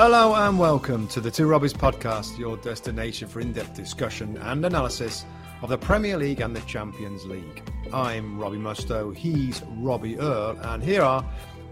[0.00, 4.64] Hello and welcome to the Two Robbies podcast, your destination for in depth discussion and
[4.64, 5.24] analysis
[5.60, 7.68] of the Premier League and the Champions League.
[7.92, 11.28] I'm Robbie Mustoe, he's Robbie Earle, and here are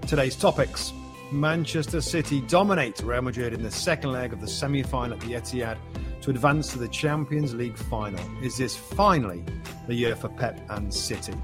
[0.08, 0.92] today's topics.
[1.30, 5.34] Manchester City dominate Real Madrid in the second leg of the semi final at the
[5.34, 5.78] Etihad
[6.22, 8.18] to advance to the Champions League final.
[8.42, 9.44] Is this finally
[9.86, 11.34] the year for Pep and City?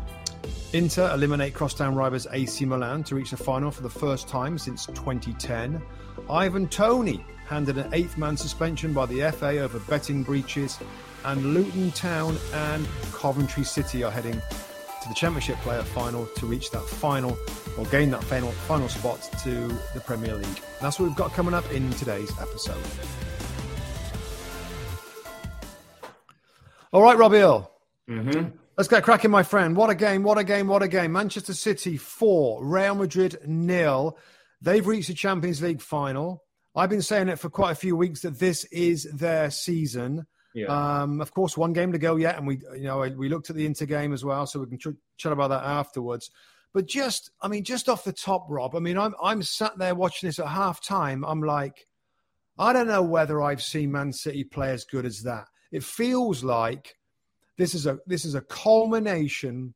[0.73, 4.87] Inter eliminate crosstown rivals AC Milan to reach the final for the first time since
[4.87, 5.81] 2010.
[6.31, 10.79] Ivan Toney handed an eighth man suspension by the FA over betting breaches.
[11.25, 14.41] And Luton Town and Coventry City are heading
[15.03, 17.37] to the Championship player final to reach that final
[17.79, 20.47] or gain that final, final spot to the Premier League.
[20.47, 22.83] And that's what we've got coming up in today's episode.
[26.93, 27.71] All right, Robbie Earle.
[28.09, 28.57] Mm-hmm.
[28.77, 29.77] Let's get cracking, my friend.
[29.77, 31.13] What a game, what a game, what a game.
[31.13, 34.19] Manchester City 4, Real Madrid nil.
[34.63, 36.45] They've reached the Champions League final.
[36.75, 40.27] I've been saying it for quite a few weeks that this is their season.
[40.55, 40.67] Yeah.
[40.67, 43.57] Um, of course, one game to go yet, and we, you know, we looked at
[43.57, 46.31] the Inter game as well, so we can ch- chat about that afterwards.
[46.73, 48.75] But just, I mean, just off the top, Rob.
[48.75, 51.25] I mean, I'm I'm sat there watching this at half time.
[51.25, 51.87] I'm like,
[52.59, 55.47] I don't know whether I've seen Man City play as good as that.
[55.71, 56.95] It feels like
[57.59, 59.75] this is a this is a culmination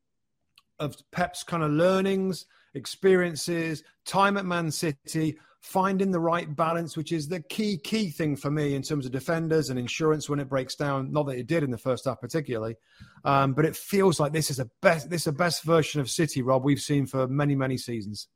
[0.79, 2.47] of Pep's kind of learnings,
[2.77, 8.37] experiences, time at Man City, finding the right balance, which is the key key thing
[8.37, 11.11] for me in terms of defenders and insurance when it breaks down.
[11.11, 12.77] Not that it did in the first half particularly,
[13.25, 16.09] um, but it feels like this is a best this is a best version of
[16.09, 18.29] City, Rob, we've seen for many many seasons.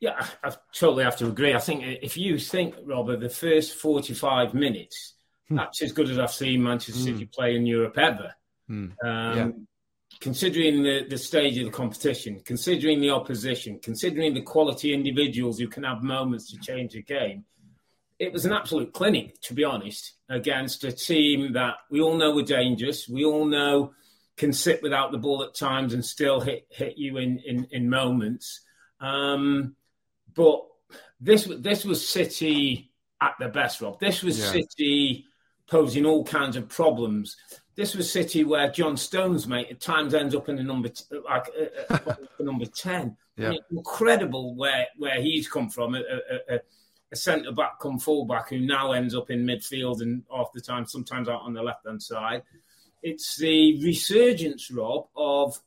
[0.00, 1.54] Yeah, I, I totally have to agree.
[1.54, 5.14] I think if you think, Robert, the first 45 minutes,
[5.48, 5.56] hmm.
[5.56, 7.04] that's as good as I've seen Manchester hmm.
[7.04, 8.34] City play in Europe ever.
[8.66, 8.86] Hmm.
[9.04, 9.50] Um, yeah.
[10.20, 15.68] Considering the, the stage of the competition, considering the opposition, considering the quality individuals who
[15.68, 17.44] can have moments to change a game,
[18.18, 22.34] it was an absolute clinic, to be honest, against a team that we all know
[22.34, 23.08] were dangerous.
[23.08, 23.94] We all know
[24.36, 27.88] can sit without the ball at times and still hit hit you in in, in
[27.88, 28.60] moments.
[29.00, 29.74] Um,
[30.34, 30.62] but
[31.20, 32.90] this this was City
[33.20, 34.00] at their best, Rob.
[34.00, 34.52] This was yeah.
[34.52, 35.26] City
[35.68, 37.36] posing all kinds of problems.
[37.80, 40.90] This was a City where John Stones, mate, at times ends up in the number
[40.90, 41.48] t- like
[41.88, 43.16] uh, uh, number ten.
[43.38, 43.54] Yeah.
[43.70, 45.94] Incredible where where he's come from.
[45.94, 46.60] A, a, a,
[47.10, 50.60] a centre back come full back who now ends up in midfield and half the
[50.60, 52.42] time sometimes out on the left hand side.
[53.02, 55.58] It's the resurgence, Rob, of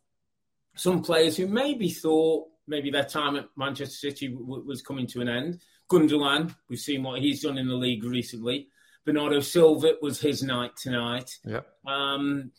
[0.75, 5.21] some players who maybe thought maybe their time at Manchester City w- was coming to
[5.21, 5.61] an end.
[5.89, 8.67] Gundogan, we've seen what he's done in the league recently.
[9.05, 11.37] Bernardo Silva was his night tonight.
[11.45, 11.61] Yeah.
[11.85, 12.51] Um,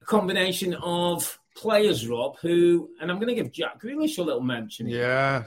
[0.00, 4.42] a combination of players, Rob, who, and I'm going to give Jack Grealish a little
[4.42, 4.88] mention.
[4.88, 5.44] Yeah.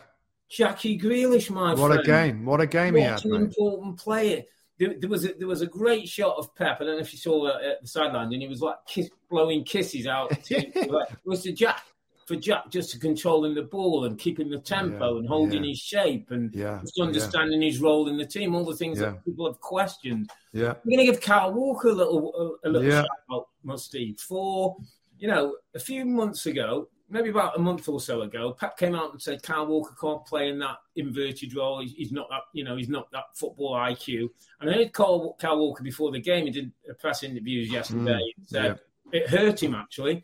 [0.50, 1.90] Jackie Grealish, my what friend.
[1.90, 2.46] What a game.
[2.46, 3.26] What a game what he had.
[3.26, 3.42] an mate.
[3.42, 4.44] important player.
[4.80, 6.78] There, there, was a, there was a great shot of Pep.
[6.80, 9.10] I don't know if you saw it at the sideline, and he was like kiss,
[9.30, 10.30] blowing kisses out.
[10.46, 11.84] To, it was to Jack
[12.30, 15.70] for Jack just to controlling the ball and keeping the tempo yeah, and holding yeah.
[15.70, 19.26] his shape and yeah, just understanding his role in the team, all the things that
[19.26, 20.30] people have questioned.
[20.54, 20.74] Yeah.
[20.74, 24.78] I'm going to give Kyle Walker a little a, a little shout out, Musty, for
[25.18, 28.94] you know a few months ago, maybe about a month or so ago, Pep came
[28.94, 31.82] out and said Kyle Walker can't play in that inverted role.
[31.82, 34.30] He's, he's not that you know he's not that football IQ.
[34.62, 36.46] And I heard Kyle, Kyle Walker before the game.
[36.46, 38.22] He did press interviews yesterday.
[38.40, 38.80] Mm, said
[39.12, 40.24] it hurt him actually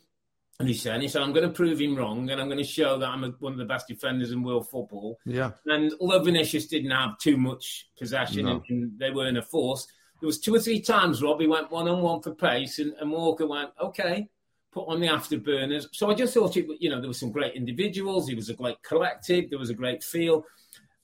[0.60, 2.64] and he said, he said, I'm going to prove him wrong and I'm going to
[2.64, 5.20] show that I'm a, one of the best defenders in world football.
[5.26, 5.52] Yeah.
[5.66, 8.52] And although Vinicius didn't have too much possession no.
[8.52, 9.86] and, and, they weren't a force,
[10.22, 12.94] there was two or three times, Rob, he went one on one for pace and,
[13.02, 14.30] and, Walker went, okay,
[14.72, 15.88] put on the afterburners.
[15.92, 18.30] So I just thought, it, you know, there were some great individuals.
[18.30, 19.50] He was a great collective.
[19.50, 20.46] There was a great feel.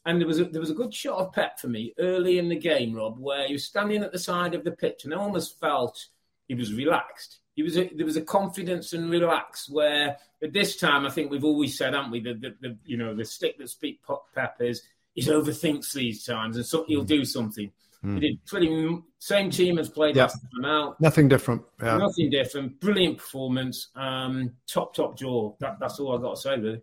[0.06, 2.48] And there was a, there was a good shot of Pep for me early in
[2.48, 5.18] the game, Rob, where he was standing at the side of the pitch and I
[5.18, 6.08] almost felt
[6.48, 10.78] he was relaxed he was a, there was a confidence and relax where at this
[10.78, 13.58] time I think we've always said, haven't we, the, the, the you know the stick
[13.58, 14.02] that speak
[14.34, 14.82] peppers
[15.14, 17.72] he overthinks these times and so he'll do something.
[18.04, 18.16] Mm.
[18.16, 20.24] He did pretty same team as played yeah.
[20.24, 21.00] last time out.
[21.00, 21.62] Nothing different.
[21.82, 21.98] Yeah.
[21.98, 22.80] Nothing different.
[22.80, 23.90] Brilliant performance.
[23.96, 25.54] Um, top top jaw.
[25.60, 26.82] That, that's all I got to say really.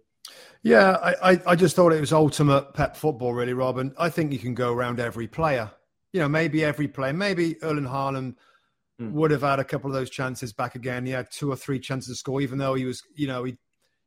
[0.63, 3.95] Yeah, I, I, I just thought it was ultimate pep football, really, Robin.
[3.99, 5.71] I think you can go around every player.
[6.13, 8.35] You know, maybe every player, maybe Erling Haaland
[9.01, 9.13] mm.
[9.13, 11.07] would have had a couple of those chances back again.
[11.07, 13.57] He had two or three chances to score, even though he was, you know, he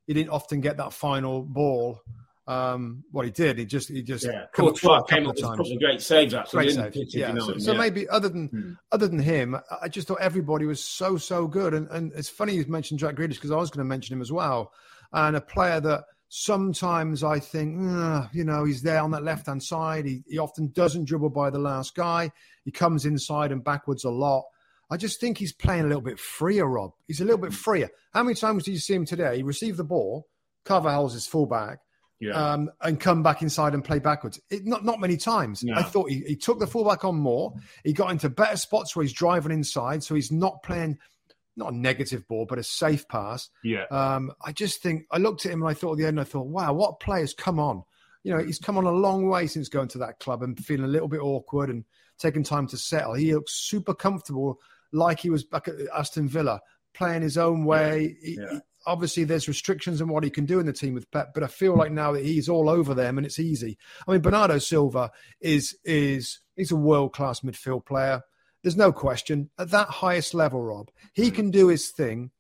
[0.08, 2.02] he didn't often get that final ball.
[2.48, 4.46] Um, what he did, he just he just yeah.
[4.54, 6.74] Courtois came up with a great saves actually.
[6.74, 7.16] Great saves.
[7.16, 7.38] Yeah.
[7.38, 7.78] So, so yeah.
[7.78, 8.78] maybe other than mm.
[8.92, 11.74] other than him, I just thought everybody was so so good.
[11.74, 14.22] And and it's funny you mentioned Jack Grealish because I was going to mention him
[14.22, 14.74] as well,
[15.14, 16.04] and a player that
[16.34, 17.76] Sometimes I think,
[18.32, 20.06] you know, he's there on that left hand side.
[20.06, 22.32] He, he often doesn't dribble by the last guy.
[22.64, 24.46] He comes inside and backwards a lot.
[24.92, 26.92] I just think he's playing a little bit freer, Rob.
[27.08, 27.90] He's a little bit freer.
[28.14, 29.38] How many times did you see him today?
[29.38, 30.28] He received the ball,
[30.66, 31.80] Carvajal's his fullback,
[32.20, 32.34] yeah.
[32.34, 34.40] um, and come back inside and play backwards.
[34.50, 35.64] It, not not many times.
[35.64, 35.76] No.
[35.76, 37.54] I thought he, he took the fullback on more.
[37.86, 41.00] He got into better spots where he's driving inside, so he's not playing
[41.56, 43.50] not a negative ball, but a safe pass.
[43.64, 43.86] Yeah.
[43.92, 46.24] Um, I just think I looked at him and I thought at the end, I
[46.24, 47.84] thought, wow, what a players come on.
[48.24, 50.86] You know, he's come on a long way since going to that club and feeling
[50.86, 51.86] a little bit awkward and
[52.20, 53.16] taking time to settle.
[53.16, 54.60] He looks super comfortable,
[54.92, 56.60] like he was back at Aston Villa,
[56.94, 58.16] playing his own way.
[58.22, 58.46] Yeah.
[58.52, 58.60] Yeah.
[58.88, 61.48] Obviously, there's restrictions on what he can do in the team with Pep, but I
[61.48, 63.78] feel like now that he's all over them and it's easy.
[64.08, 68.22] I mean, Bernardo Silva is is he's a world class midfield player.
[68.64, 71.36] There's no question at that highest level, Rob, he mm.
[71.36, 72.32] can do his thing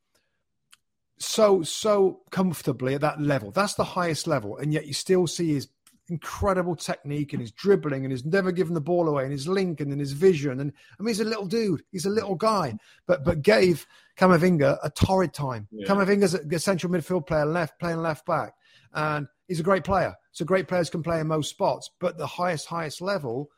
[1.21, 3.51] so so comfortably at that level.
[3.51, 5.67] That's the highest level, and yet you still see his
[6.09, 9.79] incredible technique and his dribbling and he's never given the ball away and his link
[9.79, 10.59] and, his vision.
[10.59, 11.83] And I mean, he's a little dude.
[11.91, 12.75] He's a little guy,
[13.07, 13.85] but but gave
[14.17, 15.67] Camavinga a torrid time.
[15.71, 15.87] Yeah.
[15.87, 18.53] Camavinga's a, a central midfield player, left playing left back,
[18.93, 20.15] and he's a great player.
[20.31, 23.49] So great players can play in most spots, but the highest highest level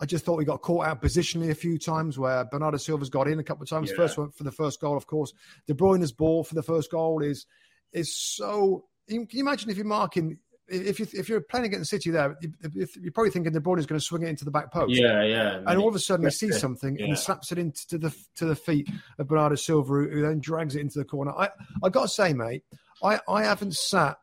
[0.00, 3.26] I just thought we got caught out positionally a few times where Bernardo Silva's got
[3.26, 3.90] in a couple of times.
[3.90, 3.96] Yeah.
[3.96, 5.32] First one for the first goal, of course.
[5.66, 7.46] De Bruyne's ball for the first goal is
[7.92, 8.84] is so.
[9.08, 12.36] Can you imagine if you're marking if you if you're playing against City there,
[12.72, 14.94] you're probably thinking De Bruyne is going to swing it into the back post.
[14.94, 15.60] Yeah, yeah.
[15.66, 17.04] And all of a sudden he sees something yeah.
[17.04, 18.88] and he slaps it into the to the feet
[19.18, 21.32] of Bernardo Silva, who then drags it into the corner.
[21.32, 21.50] I
[21.82, 22.64] I got to say, mate,
[23.02, 24.18] I I haven't sat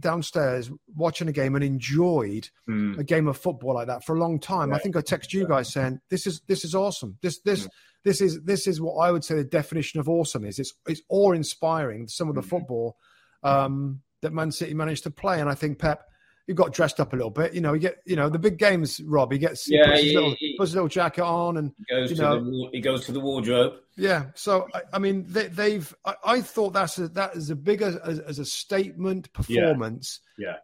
[0.00, 2.98] downstairs watching a game and enjoyed mm.
[2.98, 4.70] a game of football like that for a long time.
[4.70, 4.80] Right.
[4.80, 7.18] I think I text you guys saying this is this is awesome.
[7.22, 7.70] This this mm.
[8.04, 10.58] this is this is what I would say the definition of awesome is.
[10.58, 12.08] It's it's awe inspiring.
[12.08, 12.48] Some of the mm.
[12.48, 12.96] football
[13.42, 16.04] um, that Man City managed to play, and I think Pep
[16.46, 17.54] he got dressed up a little bit.
[17.54, 19.00] You know, he get you know the big games.
[19.00, 21.56] Rob, he gets yeah, he puts, he, his, little, he, puts his little jacket on
[21.56, 23.74] and goes you know, the, he goes to the wardrobe.
[23.96, 27.56] Yeah, so I, I mean they, have I, I, thought that's a, that is a
[27.56, 30.20] bigger as, as a statement performance.
[30.36, 30.48] Yeah.
[30.48, 30.56] yeah.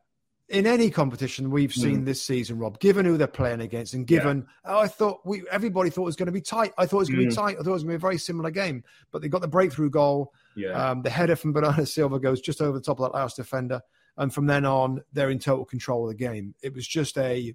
[0.58, 2.04] In any competition we've seen mm.
[2.04, 4.78] this season, Rob, given who they're playing against, and given yeah.
[4.78, 6.72] I thought we everybody thought it was going to be tight.
[6.76, 7.30] I thought it was going to mm.
[7.30, 7.56] be tight.
[7.58, 8.82] I thought it was going to be a very similar game,
[9.12, 10.32] but they got the breakthrough goal.
[10.56, 10.90] Yeah.
[10.90, 13.80] Um, the header from Bernardo Silva goes just over the top of that last defender
[14.20, 16.54] and from then on, they're in total control of the game.
[16.62, 17.54] It was just a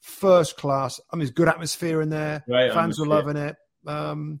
[0.00, 0.98] first class.
[1.12, 2.42] I mean, it's good atmosphere in there.
[2.48, 3.56] Right, Fans were loving it.
[3.86, 4.40] Um,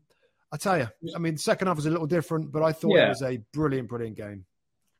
[0.50, 2.96] I tell you, I mean, the second half was a little different, but I thought
[2.96, 3.06] yeah.
[3.06, 4.46] it was a brilliant, brilliant game.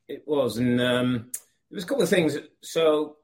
[0.07, 1.31] It was, and um,
[1.71, 2.37] there was a couple of things.
[2.61, 3.17] So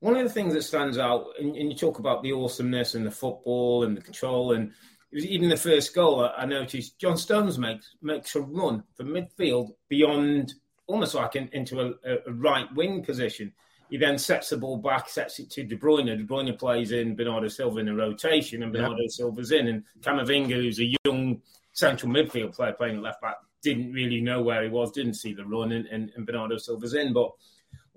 [0.00, 3.06] one of the things that stands out, and, and, you talk about the awesomeness and
[3.06, 4.72] the football and the control, and
[5.12, 6.24] even the first goal.
[6.24, 10.54] I, I noticed John Stones makes makes a run from midfield beyond
[10.86, 13.52] almost like in, into a, a, right wing position.
[13.90, 16.06] He then sets the ball back, sets it to De Bruyne.
[16.06, 19.10] De Bruyne plays in Bernardo Silva in a rotation, and Bernardo yep.
[19.10, 19.68] Silva's in.
[19.68, 21.40] And Camavinga, who's a young
[21.72, 25.32] central midfield player playing at left back, didn't really know where he was, didn't see
[25.32, 27.14] the run, and, and, and Bernardo Silva's in.
[27.14, 27.30] But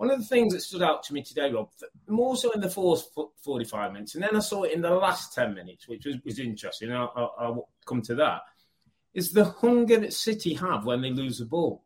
[0.01, 1.69] one of the things that stood out to me today, Rob,
[2.07, 3.11] more so in the first
[3.43, 6.39] 45 minutes, and then I saw it in the last 10 minutes, which was, was
[6.39, 6.91] interesting.
[6.91, 8.41] I'll, I'll, I'll come to that.
[9.13, 11.83] Is the hunger that City have when they lose the ball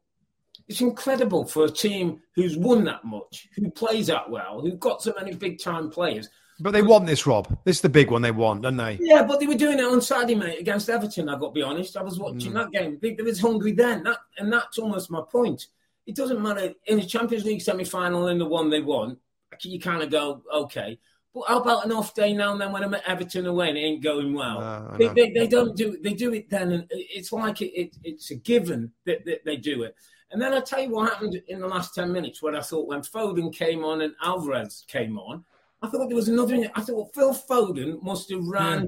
[0.68, 5.02] it's incredible for a team who's won that much, who plays that well, who've got
[5.02, 6.30] so many big time players.
[6.60, 7.48] But they want this, Rob.
[7.66, 8.98] This is the big one they want, don't they?
[9.02, 11.28] Yeah, but they were doing it on Saturday, mate, against Everton.
[11.28, 11.98] I've got to be honest.
[11.98, 12.54] I was watching mm.
[12.54, 12.98] that game.
[13.02, 14.04] They, they was hungry then.
[14.04, 15.68] That, and that's almost my point.
[16.06, 19.18] It doesn't matter in the Champions League semi final in the one they won.
[19.62, 21.00] You kind of go, okay.
[21.34, 23.78] But how about an off day now and then when I'm at Everton away and
[23.78, 24.96] it ain't going well?
[24.98, 28.32] They, they, they, don't do they do it then, and it's like it, it, it's
[28.32, 29.96] a given that, that they do it.
[30.32, 32.88] And then I'll tell you what happened in the last 10 minutes when I thought
[32.88, 35.44] when Foden came on and Alvarez came on,
[35.82, 36.70] I thought there was another.
[36.74, 38.88] I thought Phil Foden must have ran yeah.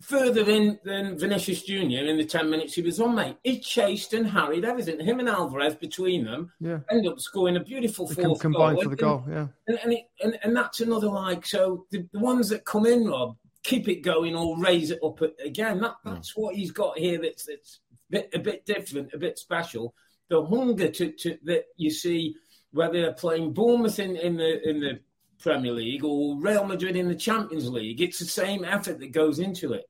[0.00, 2.04] Further in than Vinicius Jr.
[2.06, 3.36] in the 10 minutes he was on, mate.
[3.44, 5.00] He chased and harried everything.
[5.00, 6.78] Him and Alvarez between them yeah.
[6.90, 8.82] ended up scoring a beautiful they fourth combined goal.
[8.84, 9.46] for the goal, yeah.
[9.66, 13.06] And, and, it, and, and, that's another like, so the, the, ones that come in,
[13.06, 15.80] Rob, keep it going or raise it up again.
[15.80, 19.94] That, that's what he's got here that's, that's bit, a bit different, a bit special.
[20.28, 22.36] The hunger to, to that you see
[22.72, 25.00] whether they're playing Bournemouth in, in the in the
[25.40, 28.00] Premier League or Real Madrid in the Champions League.
[28.00, 29.89] It's the same effort that goes into it.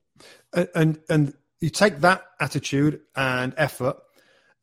[0.52, 3.96] And and, and you take that attitude and effort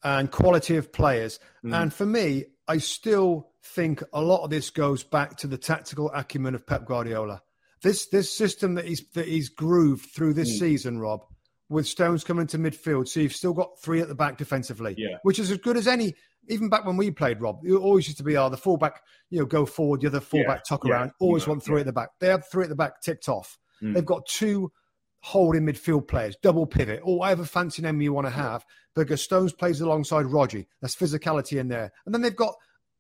[0.04, 1.76] and quality of players, mm.
[1.76, 6.12] and for me, I still think a lot of this goes back to the tactical
[6.14, 7.42] acumen of Pep Guardiola.
[7.82, 10.60] This this system that he's that he's grooved through this mm.
[10.60, 11.24] season, Rob,
[11.70, 13.08] with Stones coming to midfield.
[13.08, 15.18] So you've still got three at the back defensively, yeah.
[15.24, 16.16] which is as good as any
[16.50, 19.40] even back when we played, Rob, it always used to be, oh, the fullback, you
[19.40, 21.12] know, go forward, the other fullback yeah, tuck yeah, around.
[21.20, 21.82] Always want three yeah.
[21.82, 22.10] at the back.
[22.20, 23.58] They have three at the back ticked off.
[23.82, 23.94] Mm.
[23.94, 24.72] They've got two
[25.20, 28.66] holding midfield players, double pivot, or whatever fancy name you want to have.
[28.96, 30.66] Because Stones plays alongside Rodri.
[30.82, 31.92] That's physicality in there.
[32.06, 32.56] And then they've got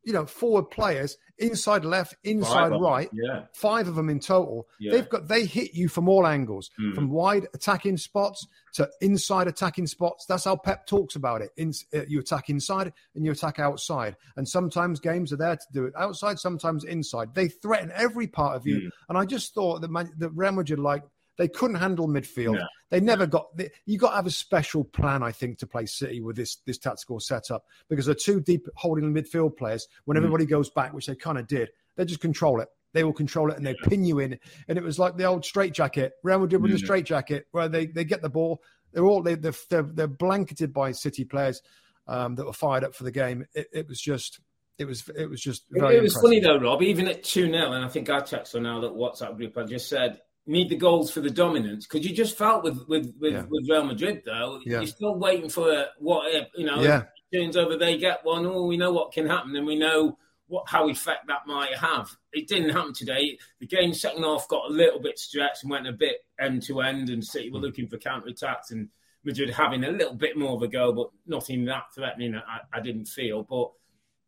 [0.07, 3.41] you know, forward players, inside left, inside five right, yeah.
[3.53, 4.65] five of them in total.
[4.79, 4.93] Yeah.
[4.93, 6.95] They've got they hit you from all angles, mm.
[6.95, 10.25] from wide attacking spots to inside attacking spots.
[10.25, 11.49] That's how Pep talks about it.
[11.57, 15.65] In, uh, you attack inside and you attack outside, and sometimes games are there to
[15.73, 17.35] do it outside, sometimes inside.
[17.35, 18.89] They threaten every part of you, mm.
[19.09, 21.03] and I just thought that, Man, that Real Madrid like
[21.37, 22.57] they couldn't handle midfield.
[22.57, 22.65] Yeah.
[22.89, 23.55] They never got.
[23.55, 26.57] They, you got to have a special plan, I think, to play City with this
[26.65, 29.87] this tactical setup because they're two deep holding the midfield players.
[30.05, 30.19] When mm.
[30.19, 32.69] everybody goes back, which they kind of did, they just control it.
[32.93, 34.39] They will control it and they pin you in.
[34.67, 36.13] And it was like the old straitjacket.
[36.23, 36.75] Real Madrid with mm.
[36.75, 38.61] the straitjacket, where they they get the ball.
[38.93, 41.61] They're all they they're, they're, they're blanketed by City players
[42.07, 43.45] um, that were fired up for the game.
[43.53, 44.39] It, it was just
[44.77, 46.21] it was it was just it, was impressive.
[46.21, 46.81] funny though, Rob.
[46.81, 49.57] Even at two 0 and I think I texted on our WhatsApp group.
[49.57, 53.13] I just said need the goals for the dominance because you just felt with with
[53.19, 53.43] with, yeah.
[53.49, 54.79] with Real Madrid though yeah.
[54.79, 57.03] you're still waiting for what if you know yeah.
[57.33, 60.63] turns over they get one oh we know what can happen and we know what
[60.67, 64.73] how effect that might have it didn't happen today the game second half got a
[64.73, 67.63] little bit stretched and went a bit end to end and City were mm.
[67.63, 68.87] looking for counter attacks and
[69.25, 72.79] Madrid having a little bit more of a go but nothing that threatening I, I
[72.79, 73.71] didn't feel but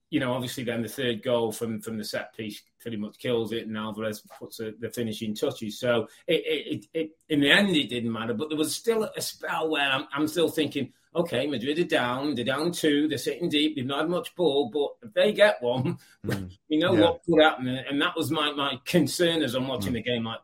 [0.10, 3.52] you know, obviously, then the third goal from from the set piece pretty much kills
[3.52, 5.80] it, and Alvarez puts a, the finishing touches.
[5.80, 9.22] So it, it, it, in the end, it didn't matter, but there was still a
[9.22, 13.50] spell where I'm, I'm still thinking, okay, Madrid are down, they're down two, they're sitting
[13.50, 16.50] deep, they've not had much ball, but if they get one, mm.
[16.70, 17.02] we know yeah.
[17.02, 17.68] what could happen.
[17.68, 19.96] And that was my, my concern as I'm watching mm.
[19.96, 20.24] the game.
[20.24, 20.40] Like,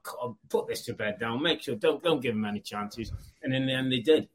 [0.50, 3.12] put this to bed down, make sure don't don't give them any chances.
[3.44, 4.28] And in the end, they did.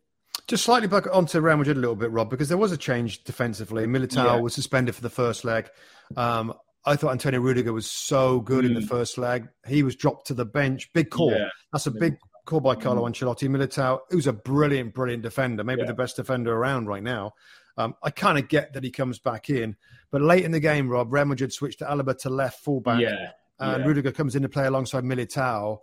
[0.47, 3.25] Just slightly back onto Real Madrid a little bit, Rob, because there was a change
[3.25, 3.87] defensively.
[3.87, 4.37] Militao yeah.
[4.41, 5.69] was suspended for the first leg.
[6.17, 6.55] Um,
[6.85, 8.69] I thought Antonio Rudiger was so good mm.
[8.69, 8.89] in the mm.
[8.89, 9.49] first leg.
[9.67, 10.91] He was dropped to the bench.
[10.93, 11.33] Big call.
[11.33, 11.49] Yeah.
[11.73, 13.11] That's a big call by Carlo mm.
[13.11, 13.49] Ancelotti.
[13.49, 15.89] Militao, who's a brilliant, brilliant defender, maybe yeah.
[15.89, 17.33] the best defender around right now.
[17.77, 19.77] Um, I kind of get that he comes back in,
[20.11, 23.31] but late in the game, Rob, Real Madrid switched to Alaba to left fullback, yeah.
[23.59, 25.79] and Rudiger comes in to play alongside Militao.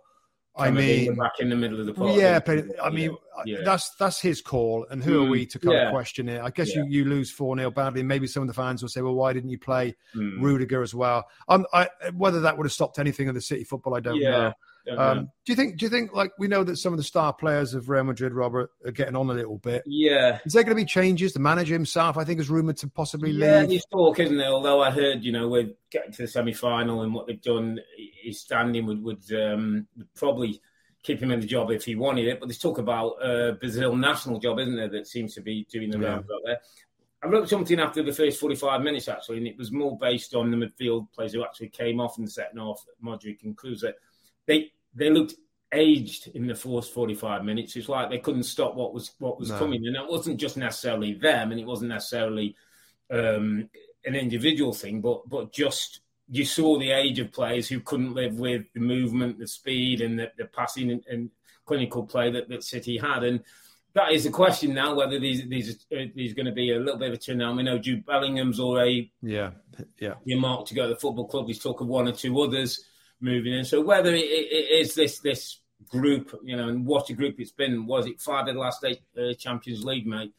[0.58, 2.16] I mean, back in the middle of the park.
[2.16, 3.58] Yeah, but I mean, yeah.
[3.64, 5.86] that's that's his call, and who mm, are we to kind yeah.
[5.86, 6.40] of question it?
[6.40, 6.82] I guess yeah.
[6.82, 8.02] you, you lose four 0 badly.
[8.02, 10.40] Maybe some of the fans will say, "Well, why didn't you play mm.
[10.40, 13.94] Rudiger as well?" Um, I, whether that would have stopped anything of the City football,
[13.94, 14.52] I don't know.
[14.96, 15.78] Um, do you think?
[15.78, 18.32] Do you think like we know that some of the star players of Real Madrid,
[18.32, 19.82] Robert, are getting on a little bit?
[19.86, 20.38] Yeah.
[20.44, 21.32] Is there going to be changes?
[21.32, 23.72] The manager himself, I think, is rumored to possibly yeah, leave.
[23.72, 24.48] Yeah, talk, isn't there?
[24.48, 27.80] Although I heard, you know, we're getting to the semi final and what they've done,
[28.22, 30.60] his standing would would, um, would probably
[31.02, 32.40] keep him in the job if he wanted it.
[32.40, 35.90] But there's talk about uh, Brazil national job, isn't there, that seems to be doing
[35.90, 36.58] the rounds out there.
[37.22, 40.50] I wrote something after the first 45 minutes, actually, and it was more based on
[40.50, 43.84] the midfield players who actually came off in the second half, Modric and Kroos.
[44.46, 45.34] They they looked
[45.72, 47.76] aged in the first 45 minutes.
[47.76, 49.58] It's like they couldn't stop what was what was no.
[49.58, 52.56] coming, and it wasn't just necessarily them, and it wasn't necessarily
[53.10, 53.68] um,
[54.04, 58.38] an individual thing, but but just you saw the age of players who couldn't live
[58.38, 61.30] with the movement, the speed, and the, the passing and, and,
[61.64, 63.22] clinical play that, that City had.
[63.22, 63.40] And
[63.92, 66.98] that is the question now whether these these uh, these going to be a little
[66.98, 67.38] bit of a turn.
[67.38, 69.50] Now we know Jude Bellingham's already yeah
[69.98, 71.46] yeah earmarked to go to the football club.
[71.46, 72.84] He's talk of one or two others
[73.20, 73.64] moving in.
[73.64, 77.52] So whether it, it is this this group, you know, and what a group it's
[77.52, 77.86] been.
[77.86, 80.32] Was it five of the last eight uh, Champions League, mate?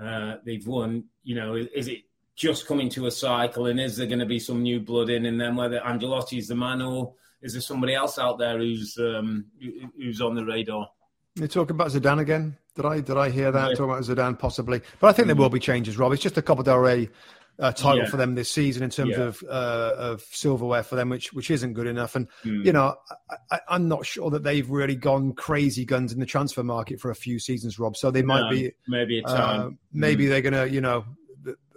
[0.00, 1.04] Uh, they've won.
[1.24, 2.02] You know, is it
[2.34, 3.66] just coming to a cycle?
[3.66, 5.26] And is there going to be some new blood in?
[5.26, 8.96] And then whether Ancelotti is the man or is there somebody else out there who's
[8.98, 9.46] um,
[9.96, 10.88] who's on the radar?
[11.34, 12.56] You're talking about Zidane again.
[12.74, 13.70] Did I did I hear that?
[13.70, 13.74] Yeah.
[13.74, 15.98] Talking about Zidane possibly, but I think there will be changes.
[15.98, 17.08] Rob, it's just a Copa del Rey
[17.58, 18.10] uh, title yeah.
[18.10, 19.24] for them this season in terms yeah.
[19.24, 22.14] of uh, of silverware for them, which which isn't good enough.
[22.14, 22.64] And mm.
[22.64, 22.94] you know,
[23.50, 27.10] I, am not sure that they've really gone crazy guns in the transfer market for
[27.10, 27.96] a few seasons, Rob.
[27.96, 29.60] So they might no, be maybe a time.
[29.60, 30.28] Uh, maybe mm.
[30.28, 31.04] they're gonna, you know,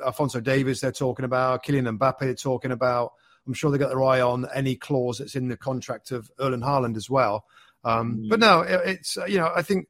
[0.03, 3.13] Alphonso Davies they're talking about, Kylian Mbappe they're talking about.
[3.47, 6.61] I'm sure they got their eye on any clause that's in the contract of Erling
[6.61, 7.45] Haaland as well.
[7.83, 8.29] Um, mm.
[8.29, 9.87] But no, it, it's you know I think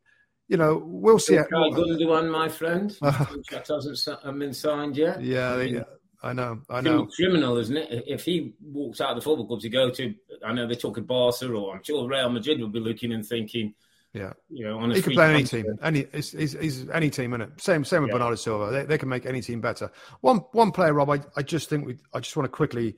[0.50, 1.38] you know we'll see.
[1.38, 5.22] Carl Gundogan, my friend, contract hasn't been signed yet.
[5.22, 5.84] Yeah, they,
[6.22, 7.08] I know, I know.
[7.16, 8.04] Criminal, isn't it?
[8.06, 10.14] If he walks out of the football club to go to,
[10.46, 13.74] I know they're talking Barca, or I'm sure Real Madrid will be looking and thinking
[14.14, 15.78] yeah, you know, on he could play any team.
[15.84, 17.62] Any, he's, he's, he's, any team, in it.
[17.62, 18.16] Same, same with yeah.
[18.16, 18.72] Bernardo Silva.
[18.72, 19.92] They, they, can make any team better.
[20.22, 21.12] One, one player, Rob.
[21.12, 21.98] I, I just think we.
[22.14, 22.98] I just want to quickly.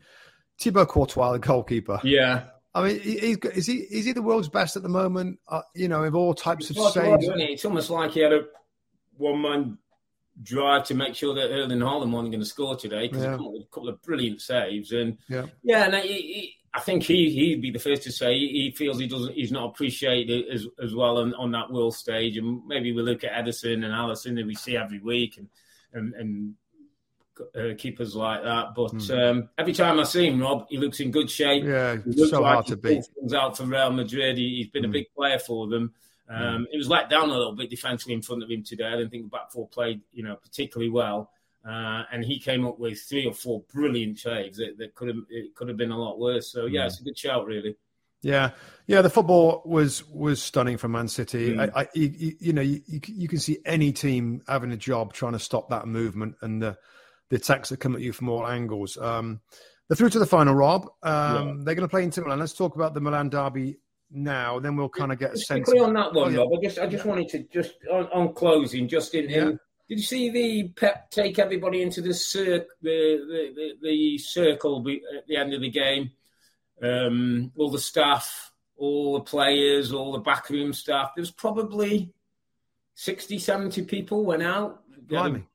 [0.58, 2.00] Thibaut Courtois, the goalkeeper.
[2.04, 2.44] Yeah.
[2.74, 5.40] I mean, he's, is he is he the world's best at the moment?
[5.48, 7.26] Uh, you know, of all types of saves.
[7.28, 8.46] It's almost like he had a
[9.18, 9.78] one man
[10.42, 13.34] drive to make sure that Erling Haaland wasn't going to score today because yeah.
[13.34, 17.62] a couple of brilliant saves and yeah, yeah, and he, he, I think he he'd
[17.62, 21.18] be the first to say he feels he doesn't he's not appreciated as as well
[21.18, 24.56] on, on that world stage, and maybe we look at Ederson and Alisson that we
[24.56, 25.50] see every week and
[25.94, 26.56] and, and
[27.56, 28.76] uh, keepers like that.
[28.76, 29.30] But mm.
[29.30, 31.64] um, every time I see him, Rob, he looks in good shape.
[31.64, 33.06] Yeah, he so like hard to beat.
[33.06, 34.38] Things out for Real Madrid.
[34.38, 34.86] He, has been mm.
[34.86, 34.94] a hmm.
[34.94, 35.94] big player for them.
[36.30, 36.66] Um, mm.
[36.72, 38.88] It was let down a little bit defensively in front of him today.
[38.88, 41.32] I didn't think the back four played, you know, particularly well.
[41.68, 45.18] Uh, and he came up with three or four brilliant saves that, that could have
[45.30, 46.52] it could have been a lot worse.
[46.52, 46.88] So yeah, mm.
[46.88, 47.76] it's a good shout, really.
[48.24, 48.52] Yeah,
[48.88, 49.02] yeah.
[49.02, 51.54] The football was was stunning from Man City.
[51.54, 51.72] Mm.
[51.76, 55.34] I, I you, you, know, you, you can see any team having a job trying
[55.34, 56.78] to stop that movement and the
[57.32, 58.98] the attacks that come at you from all angles.
[58.98, 59.40] Um,
[59.88, 60.88] they're through to the final, Rob.
[61.02, 61.54] Um, yeah.
[61.64, 62.40] They're going to play Inter Milan.
[62.40, 63.80] Let's talk about the Milan derby
[64.12, 64.60] now.
[64.60, 65.70] Then we'll kind of get a just sense.
[65.70, 66.38] on that one, oh, yeah.
[66.40, 66.52] Rob.
[66.54, 69.42] I just I just wanted to just on, on closing, just in, yeah.
[69.42, 69.60] in
[69.90, 74.86] did you see the Pep take everybody into the, cir- the, the, the, the circle
[75.18, 76.12] at the end of the game?
[76.82, 81.12] Um, all the staff, all the players, all the backroom staff.
[81.14, 82.14] There was probably
[82.96, 84.81] 60, 70 people went out.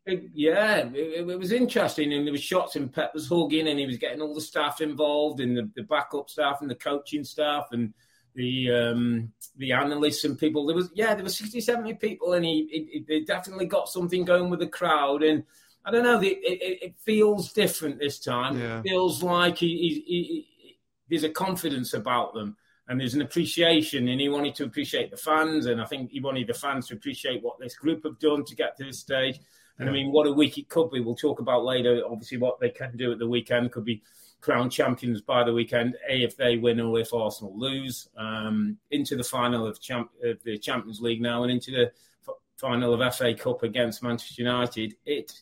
[0.04, 2.12] Big, yeah, it, it, was interesting.
[2.12, 4.80] And there was shots and Pep was hugging and he was getting all the staff
[4.80, 7.92] involved and the, the backup staff and the coaching staff and
[8.34, 10.66] the um, the analysts and people.
[10.66, 14.24] There was yeah, there were 60, 70 people, and he, he, he definitely got something
[14.24, 15.22] going with the crowd.
[15.22, 15.42] And
[15.84, 18.60] I don't know, it, it, it feels different this time.
[18.60, 18.78] Yeah.
[18.78, 22.56] It feels like he, he, he, there's a confidence about them.
[22.88, 26.20] And there's an appreciation, and he wanted to appreciate the fans, and I think he
[26.20, 29.40] wanted the fans to appreciate what this group have done to get to this stage.
[29.78, 29.88] And.
[29.90, 31.00] I mean, what a week it could be.
[31.00, 32.00] We'll talk about later.
[32.08, 34.02] Obviously, what they can do at the weekend could be
[34.40, 39.16] crowned champions by the weekend, A, if they win or if Arsenal lose, um, into
[39.16, 41.90] the final of, champ- of, the Champions League now and into the
[42.28, 44.94] f- final of FA Cup against Manchester United.
[45.04, 45.32] It,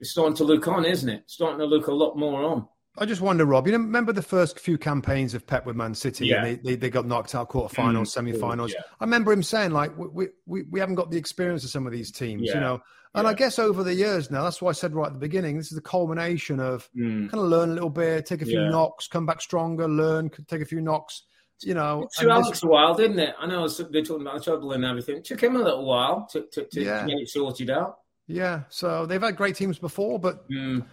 [0.00, 1.24] it's starting to look on, isn't it?
[1.26, 2.66] starting to look a lot more on.
[2.98, 3.66] I just wonder, Rob.
[3.66, 6.36] You know, remember the first few campaigns of Pep with Man City, yeah.
[6.36, 8.72] and they, they, they got knocked out quarterfinals, mm, semi-finals.
[8.72, 8.80] Yeah.
[9.00, 11.92] I remember him saying, like, we, we we haven't got the experience of some of
[11.92, 12.54] these teams, yeah.
[12.54, 12.80] you know.
[13.14, 15.56] And I guess over the years now, that's why I said right at the beginning,
[15.56, 17.30] this is the culmination of mm.
[17.30, 20.60] kind of learn a little bit, take a few knocks, come back stronger, learn, take
[20.60, 21.24] a few knocks.
[21.62, 23.34] You know, it took Alex a while, didn't it?
[23.40, 25.16] I know they're talking about the trouble and everything.
[25.16, 27.98] It took him a little while to, to, to, to get it sorted out.
[28.28, 30.84] Yeah, so they've had great teams before, but mm.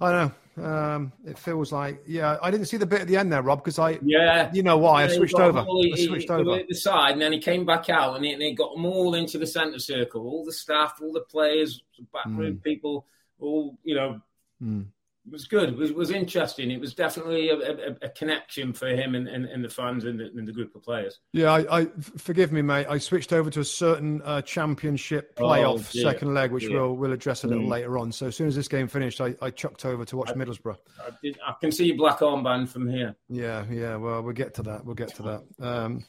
[0.00, 0.32] I know.
[0.64, 3.60] Um, it feels like, yeah, I didn't see the bit at the end there, Rob,
[3.60, 5.04] because I, yeah, you know why?
[5.04, 5.64] Yeah, I switched over.
[5.64, 6.58] He, I switched he, over.
[6.58, 9.38] At the side, and then he came back out, and he, got them all into
[9.38, 10.26] the centre circle.
[10.26, 11.82] All the staff, all the players,
[12.12, 12.62] backroom mm.
[12.62, 13.06] people,
[13.38, 14.20] all you know,
[14.62, 14.86] mm
[15.30, 15.68] it was good.
[15.68, 16.72] It was, was interesting.
[16.72, 20.18] It was definitely a, a, a connection for him and, and, and the fans and
[20.18, 21.20] the, and the, group of players.
[21.32, 22.88] Yeah, I, I, forgive me, mate.
[22.90, 26.96] I switched over to a certain uh, championship oh, playoff oh, second leg, which we'll
[26.96, 27.68] we'll address a little mm.
[27.68, 28.10] later on.
[28.10, 30.78] So as soon as this game finished, I, I chucked over to watch I, Middlesbrough.
[31.00, 33.14] I, did, I, can see your black armband from here.
[33.28, 33.94] Yeah, yeah.
[33.94, 34.84] Well, we'll get to that.
[34.84, 35.64] We'll get to that.
[35.64, 36.04] Um,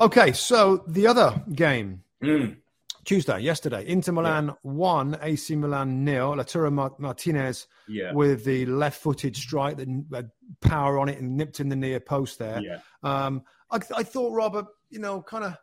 [0.00, 2.02] okay, so the other game.
[2.24, 2.56] Mm.
[3.08, 4.54] Tuesday, yesterday, Inter Milan yeah.
[4.64, 6.36] won, AC Milan nil.
[6.36, 8.12] Lautaro Martinez yeah.
[8.12, 12.38] with the left-footed strike that had power on it and nipped in the near post
[12.38, 12.60] there.
[12.60, 12.80] Yeah.
[13.02, 15.56] Um, I, I, thought Robert, you know, kind of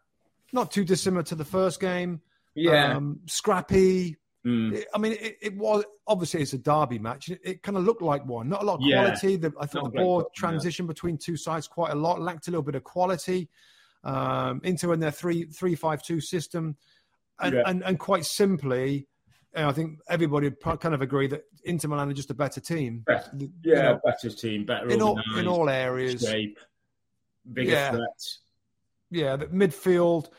[0.54, 2.20] not too dissimilar to the first game.
[2.56, 4.18] Yeah, um, scrappy.
[4.44, 4.84] Mm.
[4.96, 7.30] I mean, it, it, was obviously it's a derby match.
[7.30, 8.50] It, it kind of looked like one.
[8.50, 9.36] Not a lot of quality.
[9.36, 12.20] The, I thought not the ball transition between two sides quite a lot.
[12.20, 13.50] Lacked a little bit of quality.
[14.04, 16.76] Um, Inter in their three three five two system
[17.40, 17.64] and, yeah.
[17.66, 19.08] and, and quite simply,
[19.56, 23.04] I think everybody would kind of agree that Inter Milan are just a better team.
[23.06, 26.22] Better, yeah, you know, better team, better in all in all areas.
[26.22, 26.60] Shape,
[27.52, 27.92] bigger yeah.
[27.92, 28.40] threats.
[29.12, 30.30] Yeah, the midfield.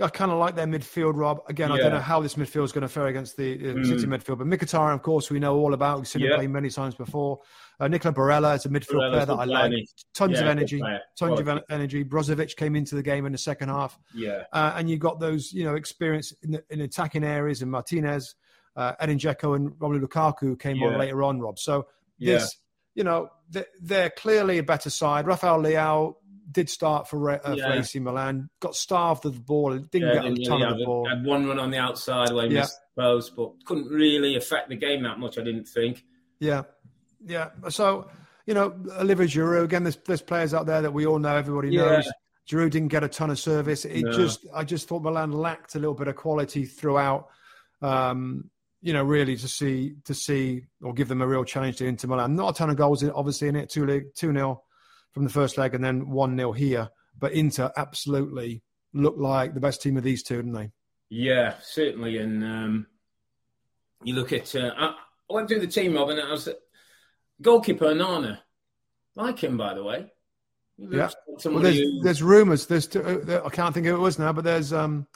[0.00, 1.40] I kind of like their midfield, Rob.
[1.48, 1.76] Again, yeah.
[1.76, 3.86] I don't know how this midfield is going to fare against the uh, mm.
[3.86, 5.98] City midfield, but Mkhitaryan, of course, we know all about.
[5.98, 7.38] We've seen him play many times before.
[7.78, 9.88] Uh, Nicola Barella is a midfield Barella's player that I like.
[10.12, 10.82] Tons yeah, of energy.
[11.16, 12.04] Tons of energy.
[12.04, 13.96] Brozovic came into the game in the second half.
[14.12, 14.44] Yeah.
[14.52, 18.34] Uh, and you got those, you know, experience in, the, in attacking areas and Martinez,
[18.76, 20.88] uh, Edin Dzeko and Romelu Lukaku came yeah.
[20.88, 21.58] on later on, Rob.
[21.60, 21.86] So
[22.18, 23.00] this, yeah.
[23.00, 25.26] you know, they're, they're, clearly a better side.
[25.26, 26.14] Rafael Leao
[26.50, 27.66] did start for, uh, yeah.
[27.66, 30.84] for AC Milan, got starved of the ball, didn't yeah, get a ton of the
[30.84, 31.08] ball.
[31.08, 32.60] Had one run on the outside where he yeah.
[32.60, 36.04] missed post, but couldn't really affect the game that much, I didn't think.
[36.38, 36.62] Yeah,
[37.24, 37.50] yeah.
[37.68, 38.10] So,
[38.46, 41.70] you know, Olivier Giroud, again, there's, there's players out there that we all know, everybody
[41.70, 41.84] yeah.
[41.84, 42.10] knows.
[42.50, 43.84] Giroud didn't get a ton of service.
[43.84, 44.12] It no.
[44.12, 47.28] just, I just thought Milan lacked a little bit of quality throughout.
[47.80, 48.50] Um,
[48.84, 52.06] you know, really to see to see or give them a real challenge to Inter
[52.06, 52.36] Milan.
[52.36, 53.70] Not a ton of goals, in, obviously, in it.
[53.70, 54.62] Two two nil
[55.14, 56.90] from the first leg, and then one 0 here.
[57.18, 60.70] But Inter absolutely looked like the best team of these two, didn't they?
[61.08, 62.18] Yeah, certainly.
[62.18, 62.86] And um,
[64.02, 64.54] you look at.
[64.54, 64.86] Uh, I,
[65.30, 66.48] I went through the team, Rob, and I was
[67.40, 68.40] goalkeeper Onana.
[69.14, 70.12] Like him, by the way.
[70.76, 71.10] Yeah.
[71.44, 72.02] Well, there's, who...
[72.02, 72.66] there's rumours.
[72.66, 75.06] There's two, uh, I can't think who it was now, but there's um,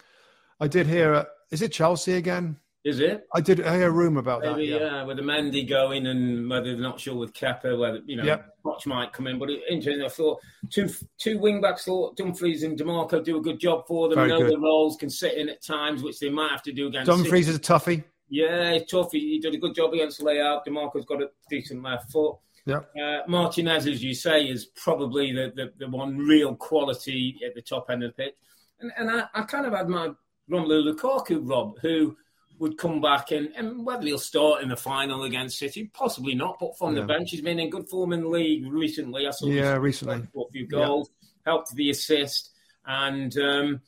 [0.61, 1.15] I did hear.
[1.15, 2.59] Uh, is it Chelsea again?
[2.89, 3.27] Is it?
[3.35, 4.81] I did hear a rumor about Maybe, that.
[4.81, 8.17] Yeah, yeah with the Mendy going and whether they're not sure with Kepa whether you
[8.17, 8.55] know yep.
[8.87, 9.39] Might come in.
[9.39, 13.61] But interesting, I thought two two wing backs, thought Dumfries and Dimarco do a good
[13.61, 14.17] job for them.
[14.17, 14.53] Very know good.
[14.53, 17.07] the roles can sit in at times, which they might have to do against.
[17.07, 17.51] Dumfries City.
[17.51, 18.05] is a toughie.
[18.31, 19.13] Yeah, he's tough.
[19.13, 20.65] He, he, did a good job against Leao.
[20.67, 22.37] Dimarco's got a decent left foot.
[22.67, 22.81] Yeah.
[23.03, 27.63] Uh, Martinez, as you say, is probably the, the, the, one real quality at the
[27.63, 28.35] top end of the pitch.
[28.81, 30.11] And, and I, I kind of had my
[30.51, 32.17] Romelu Lukaku, Rob, who
[32.59, 36.59] would come back and, and whether he'll start in the final against City, possibly not.
[36.59, 37.03] But from yeah.
[37.03, 39.27] the bench, he's been in good form in the league recently.
[39.27, 41.29] I saw yeah, recently a few goals, yeah.
[41.47, 42.51] helped the assist,
[42.87, 43.81] and um,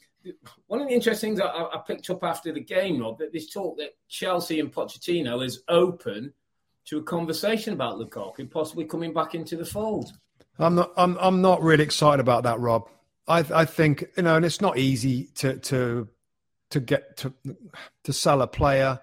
[0.67, 3.51] one of the interesting things I, I, picked up after the game, Rob, that this
[3.51, 6.33] talk that Chelsea and Pochettino is open
[6.87, 10.13] to a conversation about Lukaku possibly coming back into the fold.
[10.59, 10.93] I'm not.
[10.97, 11.17] I'm.
[11.21, 12.89] I'm not really excited about that, Rob.
[13.27, 13.39] I.
[13.39, 16.09] I think you know, and it's not easy to to
[16.71, 17.33] to get to
[18.05, 19.01] to sell a player.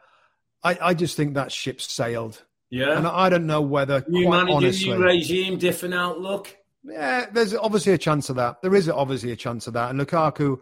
[0.63, 2.43] I, I just think that ship sailed.
[2.69, 6.57] Yeah, and I don't know whether new manager, honestly, new regime, different outlook.
[6.83, 8.61] Yeah, there's obviously a chance of that.
[8.61, 9.89] There is obviously a chance of that.
[9.89, 10.59] And Lukaku,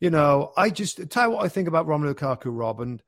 [0.00, 3.02] you know, I just tell you what I think about Romelu Lukaku, Rob, and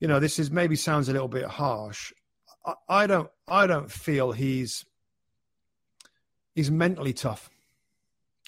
[0.00, 2.12] you know, this is maybe sounds a little bit harsh.
[2.64, 4.84] I, I don't, I don't feel he's
[6.54, 7.50] he's mentally tough.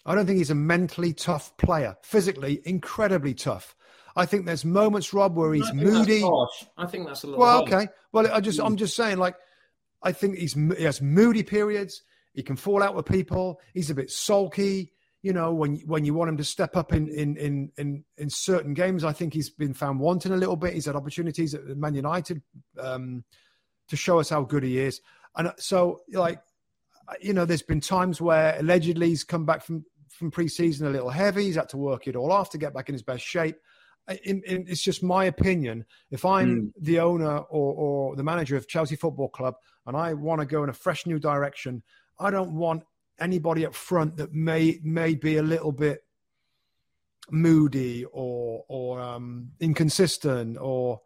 [0.05, 1.97] I don't think he's a mentally tough player.
[2.03, 3.77] Physically, incredibly tough.
[4.14, 6.22] I think there's moments, Rob, where he's moody.
[6.77, 7.40] I think that's a little.
[7.40, 7.88] Well, okay.
[8.12, 8.77] Well, I just, I'm hmm.
[8.77, 9.37] just saying, like,
[10.03, 12.03] I think he's he has moody periods.
[12.35, 13.61] He can fall out with people.
[13.75, 17.09] He's a bit sulky you know, when when you want him to step up in
[17.09, 20.75] in in in, in certain games, I think he's been found wanting a little bit.
[20.75, 22.42] He's had opportunities at Man United
[22.81, 23.25] um,
[23.88, 25.01] to show us how good he is,
[25.37, 26.40] and uh, so like
[27.09, 30.90] uh, you know, there's been times where allegedly he's come back from from preseason a
[30.90, 31.44] little heavy.
[31.44, 33.57] He's had to work it all off to get back in his best shape.
[34.25, 35.85] In, in, it's just my opinion.
[36.11, 36.73] If I'm mm.
[36.81, 39.55] the owner or, or the manager of Chelsea Football Club
[39.87, 41.83] and I want to go in a fresh new direction,
[42.19, 42.83] I don't want
[43.21, 46.05] anybody up front that may may be a little bit
[47.31, 51.01] moody or or um, inconsistent or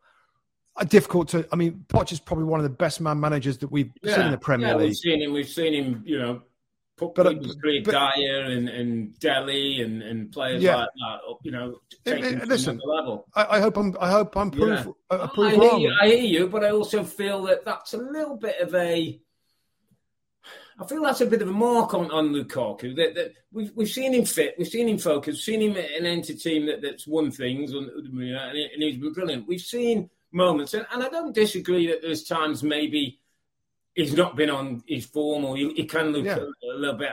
[0.89, 1.47] difficult to.
[1.53, 4.17] I mean, Poch is probably one of the best man managers that we've yeah.
[4.17, 4.89] seen in the Premier yeah, League.
[4.89, 5.33] We've seen him.
[5.33, 6.03] We've seen him.
[6.05, 6.43] You know,
[6.97, 10.77] put but, people through Dier and, and Dele and, and players yeah.
[10.77, 11.19] like that.
[11.43, 13.27] You know, taking it, listen, level.
[13.35, 13.97] I, I, hope I'm.
[14.01, 14.87] I hope I'm proof.
[14.87, 14.93] Yeah.
[15.11, 18.37] Uh, I, hear you, I hear you, but I also feel that that's a little
[18.37, 19.21] bit of a
[20.79, 22.95] I feel that's a bit of a mark on, on Lukaku.
[22.97, 26.35] That, that we've we've seen him fit, we've seen him focus, seen him an Inter
[26.35, 29.49] team that, that's won things, and, and he's been brilliant.
[29.49, 33.21] We've seen moments, and, and I don't disagree that there's times maybe
[33.97, 36.37] he's not been on his form, or he, he can look yeah.
[36.37, 37.11] a, a, little bit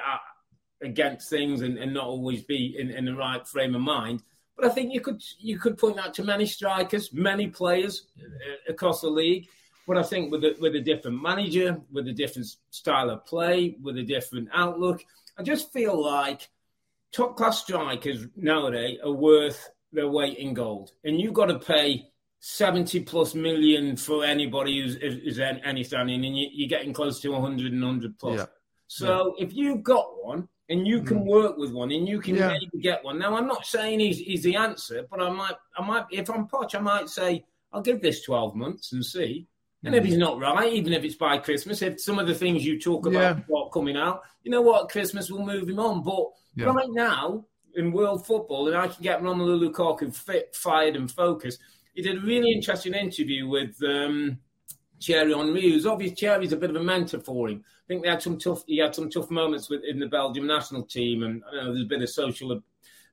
[0.83, 4.21] against things and, and, not always be in, in the right frame of mind.
[4.55, 8.71] But I think you could you could point that to many strikers, many players uh,
[8.71, 9.47] across the league.
[9.87, 13.75] But I think with a, with a different manager, with a different style of play,
[13.81, 15.03] with a different outlook,
[15.37, 16.49] I just feel like
[17.11, 20.91] top class strikers nowadays are worth their weight in gold.
[21.03, 22.09] And you've got to pay
[22.45, 27.29] 70 plus million for anybody who's, who's any standing, and you, are getting close to
[27.29, 28.39] 100 and 100 plus.
[28.39, 28.45] Yeah.
[28.87, 29.45] So yeah.
[29.45, 31.25] if you've got one and you can mm.
[31.25, 32.49] work with one and you can yeah.
[32.49, 33.17] maybe get one.
[33.17, 36.49] Now, I'm not saying he's, he's the answer, but I might, I might, if I'm
[36.49, 39.47] Poch, I might say, I'll give this 12 months and see.
[39.85, 42.65] And if he's not right, even if it's by Christmas, if some of the things
[42.65, 44.89] you talk about are coming out, you know what?
[44.89, 46.03] Christmas will move him on.
[46.03, 46.25] But
[46.57, 51.59] right now, in world football, and I can get Romelu Lukaku fit, fired, and focused.
[51.93, 54.39] He did a really interesting interview with um,
[55.01, 57.63] Thierry Henry, who's obviously Thierry's a bit of a mentor for him.
[57.65, 58.63] I think they had some tough.
[58.65, 61.85] He had some tough moments with in the Belgium national team, and I know there's
[61.85, 62.61] a bit of social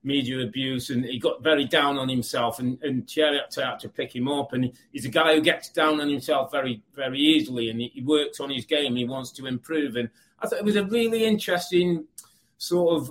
[0.03, 2.59] media abuse, and he got very down on himself.
[2.59, 4.53] And, and Thierry had to, had to pick him up.
[4.53, 8.03] And he's a guy who gets down on himself very, very easily, and he, he
[8.03, 8.97] works on his game.
[8.97, 9.97] He wants to improve.
[9.97, 10.09] And
[10.41, 12.07] I thought it was a really interesting
[12.57, 13.11] sort of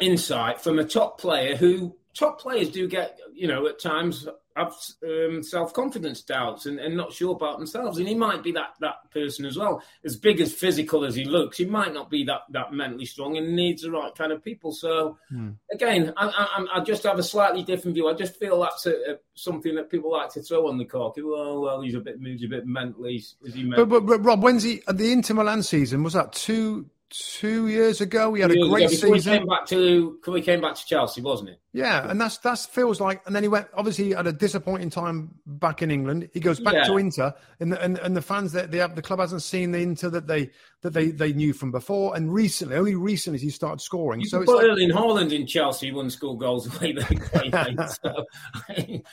[0.00, 4.74] insight from a top player who top players do get, you know, at times have
[5.06, 7.98] um, self confidence doubts and, and not sure about themselves.
[7.98, 9.82] And he might be that that person as well.
[10.04, 13.36] As big as physical as he looks, he might not be that that mentally strong
[13.36, 14.72] and needs the right kind of people.
[14.72, 15.50] So hmm.
[15.72, 18.08] again, I, I, I, just have a slightly different view.
[18.08, 21.16] I just feel that's a, a, something that people like to throw on the cork.
[21.18, 23.16] Oh well, he's a bit he's a bit mentally.
[23.16, 23.86] Is he mentally?
[23.86, 26.02] But, but, but Rob, when's he at the Inter Milan season?
[26.02, 26.86] Was that two?
[27.12, 28.32] Two years ago.
[28.34, 29.14] He had a great season.
[29.14, 31.60] He came back to he came back to Chelsea, wasn't it?
[31.72, 33.22] Yeah, and that's that's feels like.
[33.26, 33.68] And then he went.
[33.74, 36.28] Obviously, had a disappointing time back in England.
[36.32, 36.84] He goes back yeah.
[36.84, 39.72] to Inter, and the, and and the fans that they have, the club hasn't seen
[39.72, 40.50] the Inter that they
[40.82, 42.16] that they they knew from before.
[42.16, 44.20] And recently, only recently, he started scoring.
[44.20, 47.02] You so it's like, Erling Haaland in Chelsea, he wouldn't score goals the way they
[47.02, 47.76] play.
[48.02, 48.24] so,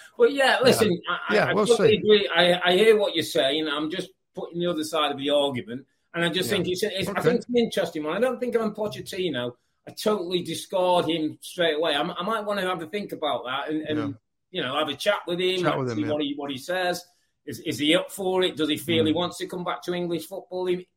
[0.18, 1.98] but yeah, listen, yeah, I, yeah I, we'll totally see.
[1.98, 2.30] Agree.
[2.36, 3.68] I, I hear what you're saying.
[3.68, 5.86] I'm just putting the other side of the argument.
[6.14, 6.56] And I just yeah.
[6.56, 7.20] think it's, it's okay.
[7.20, 8.18] I think it's an interesting one.
[8.18, 9.54] I don't think I'm Pochettino.
[9.88, 11.96] I totally discard him straight away.
[11.96, 14.16] I, I might want to have a think about that and, and yeah.
[14.52, 16.12] you know have a chat with him, chat with him see yeah.
[16.12, 17.04] what he what he says.
[17.46, 18.58] Is, is he up for it?
[18.58, 19.08] Does he feel mm.
[19.08, 20.68] he wants to come back to English football?
[20.68, 20.88] He,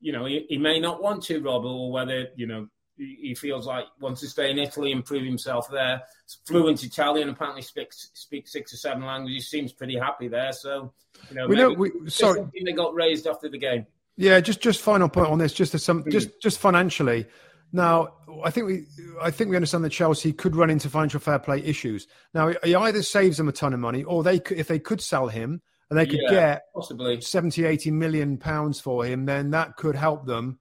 [0.00, 3.66] you know, he, he may not want to, Rob, or whether you know he feels
[3.66, 6.02] like wants to stay in Italy and prove himself there.
[6.46, 9.48] fluent Italian, apparently speaks speaks six or seven languages.
[9.48, 10.52] Seems pretty happy there.
[10.52, 10.92] So
[11.30, 11.72] you know, we know.
[11.72, 13.86] We, sorry, they got raised after the game.
[14.16, 16.10] Yeah, just just final point on this, just to some, mm.
[16.10, 17.26] just just financially.
[17.72, 18.86] Now, I think we,
[19.20, 22.06] I think we understand that Chelsea could run into financial fair play issues.
[22.32, 25.00] Now, he either saves them a ton of money, or they, could, if they could
[25.00, 29.50] sell him and they could yeah, get possibly 70, 80 million pounds for him, then
[29.50, 30.58] that could help them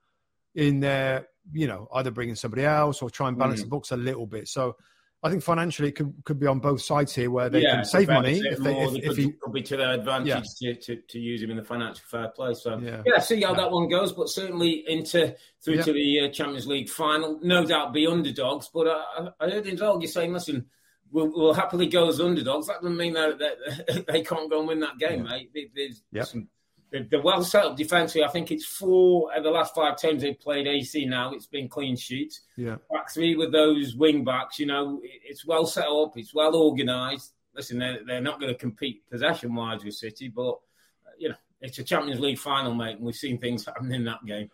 [0.56, 3.63] in their, you know, either bringing somebody else or try and balance mm.
[3.63, 4.48] the books a little bit.
[4.48, 4.76] So,
[5.25, 7.85] I think financially it could, could be on both sides here where they yeah, can
[7.85, 10.27] save money if they if, if could, he could be to their advantage
[10.61, 10.73] yeah.
[10.73, 12.53] to, to, to, use him in the financial fair play.
[12.53, 15.33] So yeah, yeah see how that one goes, but certainly Inter
[15.63, 18.69] through to the uh, Champions League final, no doubt be underdogs.
[18.71, 20.67] But uh, I heard in you're saying, listen,
[21.11, 22.67] we'll, we'll, happily go as underdogs.
[22.67, 25.49] That doesn't mean that, that they can't go and win that game, mate.
[25.73, 26.27] There's yep.
[26.27, 26.49] some
[26.91, 28.24] they're well set up defensively.
[28.24, 31.34] I think it's four of the last five times they've played AC now.
[31.34, 32.41] It's been clean sheets.
[32.56, 32.78] Yeah.
[32.91, 36.13] Back three with those wing backs, you know, it's well set up.
[36.15, 37.34] It's well organised.
[37.54, 41.36] Listen, they're, they're not going to compete possession wise with City, but, uh, you know,
[41.62, 44.50] it's a Champions League final, mate, and we've seen things happen in that game.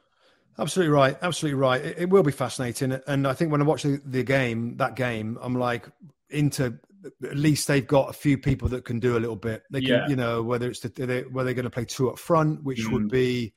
[0.60, 1.18] Absolutely right.
[1.22, 1.84] Absolutely right.
[1.84, 3.00] It, it will be fascinating.
[3.08, 5.88] And I think when I watch the, the game, that game, I'm like,
[6.30, 6.80] Inter
[7.24, 9.64] at least they've got a few people that can do a little bit.
[9.72, 10.08] They can, yeah.
[10.08, 12.86] you know, whether it's the, they, whether they're going to play two up front, which
[12.86, 12.92] Mm.
[12.94, 13.54] would be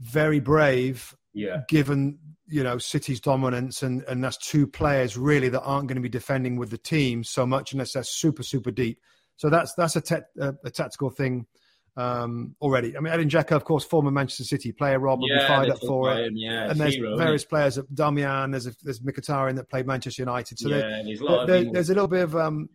[0.00, 1.62] very brave, Yeah.
[1.68, 6.02] given you know City's dominance, and and that's two players really that aren't going to
[6.02, 8.98] be defending with the team so much unless they're super super deep.
[9.36, 11.46] So that's that's a te- a, a tactical thing
[11.96, 12.96] um, already.
[12.96, 15.70] I mean, Edin Dzeko, of course, former Manchester City player, Rob will yeah, be fired
[15.70, 16.26] up for it.
[16.26, 19.86] him, Yeah, And there's hero, various players, at Damian, there's a, there's Mkhitaryan that played
[19.86, 20.58] Manchester United.
[20.58, 22.68] So yeah, there- there's a lot there, of there's a little bit of um,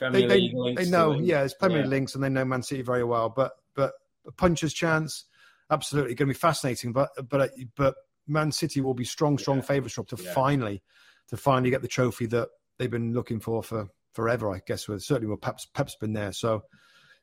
[0.00, 1.86] they, they, links they know, yeah, there's Premier Yeah.
[1.86, 3.28] Links and they know Man City very well.
[3.28, 3.92] But but
[4.26, 5.24] a puncher's chance,
[5.70, 6.92] absolutely going to be fascinating.
[6.92, 7.94] But but but
[8.26, 9.62] Man City will be strong, strong Yeah.
[9.62, 10.32] favourites to Yeah.
[10.34, 10.82] finally
[11.28, 14.52] to finally get the trophy that they've been looking for for forever.
[14.54, 16.62] I guess with certainly well Pep's Pep's been there, so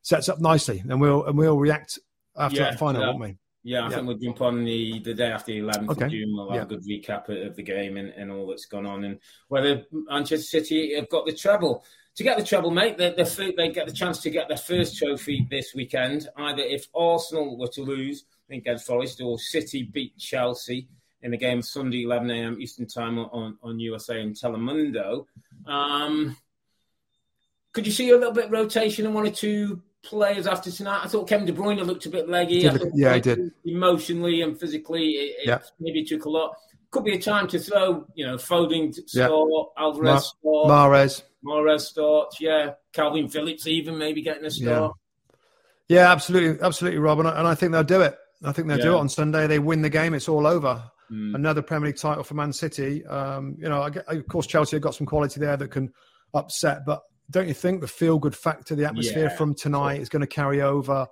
[0.06, 1.98] sets up nicely, and we'll and we'll react
[2.38, 3.08] after Yeah, that final, yeah.
[3.08, 3.38] won't we?
[3.64, 3.96] Yeah, I Yeah.
[3.96, 6.06] think we'll jump on the, the day after the 11th Okay.
[6.06, 6.36] of June.
[6.36, 6.62] We'll have Yeah.
[6.62, 9.84] a good recap of of the game and, and all that's gone on and whether
[9.92, 11.84] Manchester City have got the treble.
[12.18, 14.98] To get the treble, mate, they, they, they get the chance to get their first
[14.98, 16.30] trophy this weekend.
[16.38, 20.88] Either if Arsenal were to lose against Forest or City beat Chelsea
[21.24, 22.58] in the game Sunday, 11 a.m.
[22.62, 25.26] Eastern Time on, on USA and Telemundo.
[25.66, 26.38] Um,
[27.74, 31.02] could you see a little bit of rotation and one or two players after tonight?
[31.04, 32.62] I thought Kevin De Bruyne looked a bit leggy.
[32.62, 33.52] Did I look- thought yeah, he did.
[33.66, 35.60] Emotionally and physically, it, it Yeah.
[35.80, 36.56] maybe took a lot.
[36.92, 39.26] Could be a time to throw, you know, Foden to Yeah.
[39.28, 44.94] start, Alvarez start, Mares, Mahrez starts, yeah, Kalvin Phillips even maybe getting a start.
[45.90, 48.16] yeah, absolutely, absolutely, Rob, and I, and I think they'll do it.
[48.44, 49.48] I think they'll do it on Sunday.
[49.48, 50.84] They win the game, it's all over.
[51.12, 51.36] Mm.
[51.36, 53.06] another Premier League title for Man City.
[53.06, 55.94] Um, you know, I of course, Chelsea have got some quality there that can
[56.34, 60.10] upset, but don't you think the feel good factor, the atmosphere Yeah, from tonight is
[60.10, 61.08] going to carry over?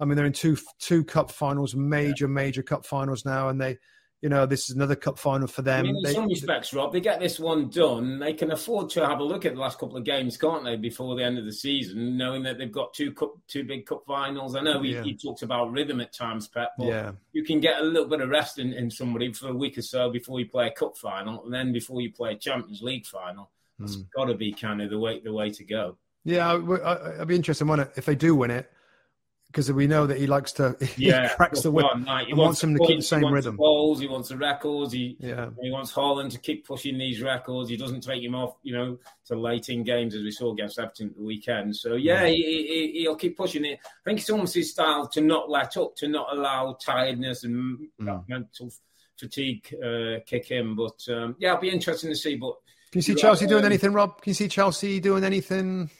[0.00, 3.78] I mean, they're in two two cup finals, major major cup finals now, and they,
[4.20, 5.86] you know, this is another cup final for I them.
[5.86, 8.18] mean, in They- some respects, Rob, they get this one done.
[8.18, 10.76] They can afford to have a look at the last couple of games, can't they,
[10.76, 14.02] before the end of the season, knowing that they've got two cup, two big cup
[14.06, 14.56] finals.
[14.56, 15.04] I know he, Yeah.
[15.22, 18.28] talks about rhythm at times, Pep, but yeah, you can get a little bit of
[18.30, 21.44] rest in, in somebody for a week or so before you play a cup final,
[21.44, 23.50] and then before you play a Champions League final.
[23.78, 24.06] That's Mm.
[24.14, 25.96] got to be kind of the way the way to go.
[26.24, 26.52] yeah.
[26.52, 28.70] I, I'd be interested in if they do win it,
[29.48, 31.84] because we know that he likes to he Yeah, cracks the whip.
[31.92, 33.56] Well, like, he wants them to keep the same he wants rhythm.
[33.56, 34.92] Goals, he wants the records.
[34.92, 37.68] He Yeah, He wants Haaland to keep pushing these records.
[37.68, 40.78] He doesn't take him off, you know, to late in games as we saw against
[40.78, 41.76] Everton the weekend.
[41.76, 42.36] So yeah, he,
[42.94, 43.78] he, he'll keep pushing it.
[43.84, 47.88] I think it's almost his style to not let up, to not allow tiredness and
[48.00, 48.28] Mm.
[48.28, 48.72] mental
[49.16, 50.74] fatigue uh, kick in.
[50.74, 52.34] But um, yeah, it'll be interesting to see.
[52.36, 52.54] But
[52.94, 54.22] can you see Chelsea doing anything, Rob?
[54.22, 55.90] Can you see Chelsea doing anything?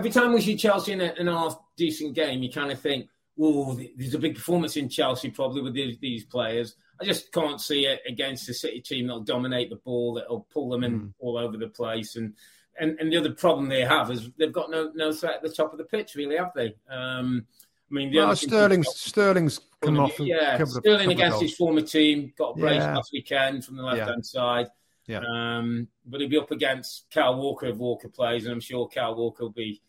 [0.00, 2.80] every time we see Chelsea in a, in a half decent game, you kind of
[2.80, 3.06] think,
[3.38, 6.74] oh, there's a big performance in Chelsea probably with these, these players.
[6.98, 10.70] I just can't see it against a City team that'll dominate the ball, that'll pull
[10.70, 11.12] them in mm.
[11.18, 12.16] all over the place.
[12.16, 12.32] And,
[12.78, 15.50] and and the other problem they have is they've got no no threat at the
[15.50, 16.74] top of the pitch, really, have they?
[16.88, 17.44] Um,
[17.90, 20.18] I mean, well, Sterling's Sterling's come off.
[20.18, 22.94] Yeah, Sterling against his former team got a brace yeah.
[22.94, 24.22] last weekend from the left hand yeah.
[24.22, 24.66] side.
[25.06, 25.20] Yeah.
[25.28, 29.14] Um, but he'll be up against Kyle Walker if Walker plays, and I'm sure Kyle
[29.14, 29.82] Walker will be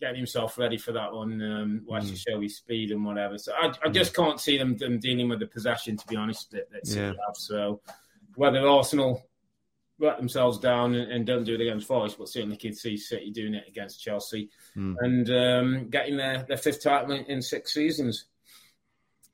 [0.00, 2.16] getting himself ready for that one, um, watch mm.
[2.16, 3.36] show his speed and whatever.
[3.38, 6.52] So I, I just can't see them, them, dealing with the possession, to be honest,
[6.52, 7.06] that, that yeah.
[7.06, 7.34] have.
[7.34, 7.80] So
[8.36, 9.22] whether Arsenal
[9.98, 13.32] let themselves down and, and, don't do it against Forest, but certainly can see City
[13.32, 14.94] doing it against Chelsea mm.
[15.00, 18.26] and um, getting their, their fifth title in, in, six seasons.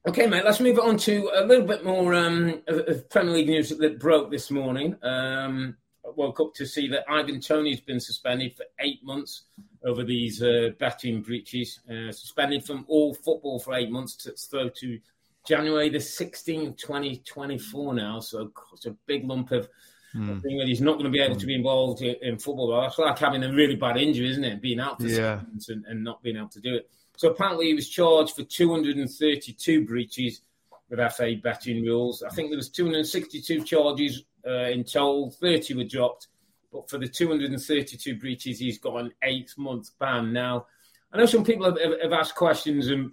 [0.07, 3.49] Okay, mate, let's move on to a little bit more um, of, of, Premier League
[3.49, 4.95] news that broke this morning.
[5.03, 9.45] Um, I woke up to see that Ivan Toney's been suspended for eight months
[9.83, 14.69] over these uh, betting breaches, uh, suspended from all football for eight months to throw
[14.69, 15.01] to
[15.47, 18.21] January the 16th, 2024 now.
[18.21, 19.71] So it's a big lump of
[20.15, 20.41] Mm.
[20.43, 22.81] thing that he's not going to be able to be involved in, in football.
[22.81, 24.63] That's like having a really bad injury, isn't it?
[24.63, 25.41] Being out for yeah.
[25.69, 26.89] and, and not being able to do it.
[27.17, 30.41] So apparently he was charged for 232 breaches
[30.89, 32.23] with FA betting rules.
[32.23, 35.31] I think there was 262 charges uh, in total.
[35.31, 36.29] 30 were dropped,
[36.73, 40.33] but for the 232 breaches, he's got an eight-month ban.
[40.33, 40.67] Now,
[41.13, 43.13] I know some people have, have asked questions, and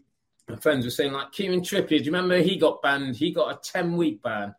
[0.59, 1.99] friends were saying like Kieran Trippier.
[1.99, 3.15] Do you remember he got banned?
[3.15, 4.55] He got a 10-week ban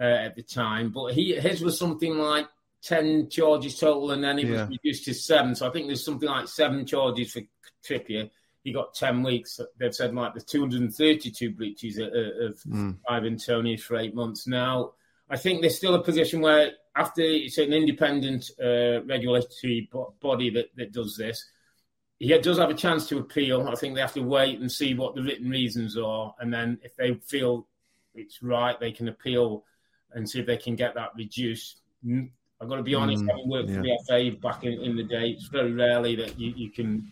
[0.00, 2.48] uh, at the time, but he his was something like
[2.82, 4.62] ten charges total, and then he yeah.
[4.62, 5.54] was reduced to seven.
[5.54, 7.42] So I think there's something like seven charges for
[7.84, 8.30] Trippier.
[8.64, 9.60] He got ten weeks.
[9.78, 12.96] They've said like the 232 breaches of, of mm.
[13.08, 14.46] Ivan Toney for eight months.
[14.46, 14.92] Now
[15.30, 19.88] I think there's still a position where after it's an independent uh, regulatory
[20.20, 21.44] body that, that does this.
[22.18, 23.68] He does have a chance to appeal.
[23.68, 26.78] I think they have to wait and see what the written reasons are, and then
[26.82, 27.68] if they feel
[28.14, 29.64] it's right, they can appeal
[30.12, 31.80] and see if they can get that reduced.
[32.60, 33.76] I've got to be honest, mm, having worked yeah.
[33.76, 37.08] for the FA back in, in, the day, it's very rarely that you, you can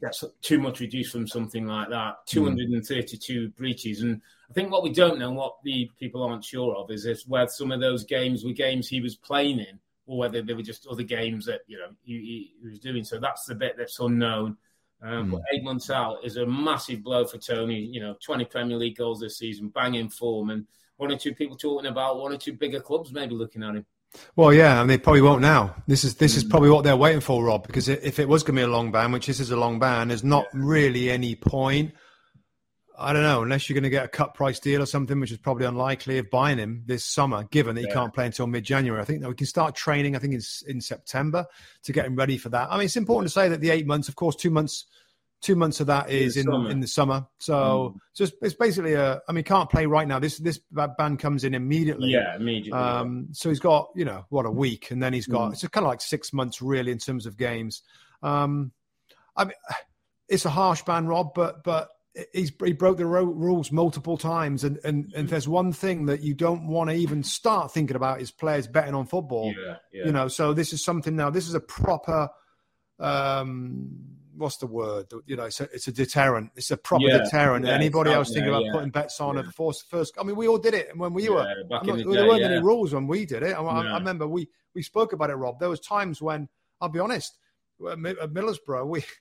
[0.00, 2.14] get too much reduced from something like that.
[2.26, 2.56] Mm.
[2.56, 4.02] 232 breaches.
[4.02, 7.06] And I think what we don't know, and what the people aren't sure of, is
[7.06, 10.54] if whether some of those games were games he was playing in or whether they
[10.54, 13.04] were just other games that, you know, he, he was doing.
[13.04, 14.56] So that's the bit that's unknown.
[15.02, 15.30] Um, mm.
[15.32, 17.80] But eight months out is a massive blow for Toney.
[17.80, 20.50] You know, 20 Premier League goals this season, banging form.
[20.50, 23.76] And one or two people talking about one or two bigger clubs maybe looking at
[23.76, 23.86] him.
[24.36, 25.76] Well, yeah, and they probably won't now.
[25.86, 26.50] This is this is hmm.
[26.50, 27.66] probably what they're waiting for, Rob.
[27.66, 29.78] Because if it was going to be a long ban, which this is a long
[29.78, 31.94] ban, there's not really any point.
[32.98, 35.32] I don't know, unless you're going to get a cut price deal or something, which
[35.32, 37.88] is probably unlikely of buying him this summer, given that yeah.
[37.88, 39.00] he can't play until mid January.
[39.00, 40.16] I think that we can start training.
[40.16, 41.46] I think in in September
[41.84, 42.68] to get him ready for that.
[42.70, 44.84] I mean, it's important to say that the eight months, of course, two months
[45.40, 47.26] Two months of that is in in, in the summer.
[47.38, 48.00] So, mm.
[48.12, 49.22] so it's, it's, basically a.
[49.26, 50.18] I mean, can't play right now.
[50.18, 52.10] This this band comes in immediately.
[52.10, 52.78] Yeah, immediately.
[52.78, 55.52] Um, so he's got you know what a week, and then he's got mm.
[55.54, 57.82] it's kind of like six months really in terms of games.
[58.22, 58.72] Um,
[59.34, 59.54] I mean,
[60.28, 61.88] it's a harsh ban, Rob, but but
[62.32, 66.20] he's he broke the ro- rules multiple times, and and and there's one thing that
[66.20, 69.54] you don't want to even start thinking about is players betting on football.
[69.56, 70.06] Yeah, yeah.
[70.06, 71.30] You know, so this is something now.
[71.30, 72.28] This is a proper.
[72.98, 75.06] Um, what's the word?
[75.26, 76.50] You know, it's a, it's a deterrent.
[76.56, 77.66] It's a proper yeah, deterrent.
[77.66, 78.72] Yeah, Anybody else thinking about yeah.
[78.72, 80.14] putting bets on at the first, first?
[80.18, 81.46] I mean, we all did it and when we were.
[81.70, 83.54] Not, the there weren't any rules when we did it.
[83.54, 85.58] I, I, remember we we spoke about it, Rob.
[85.58, 86.48] There was times when
[86.80, 87.38] I'll be honest,
[87.86, 89.04] at uh, Middlesbrough, we.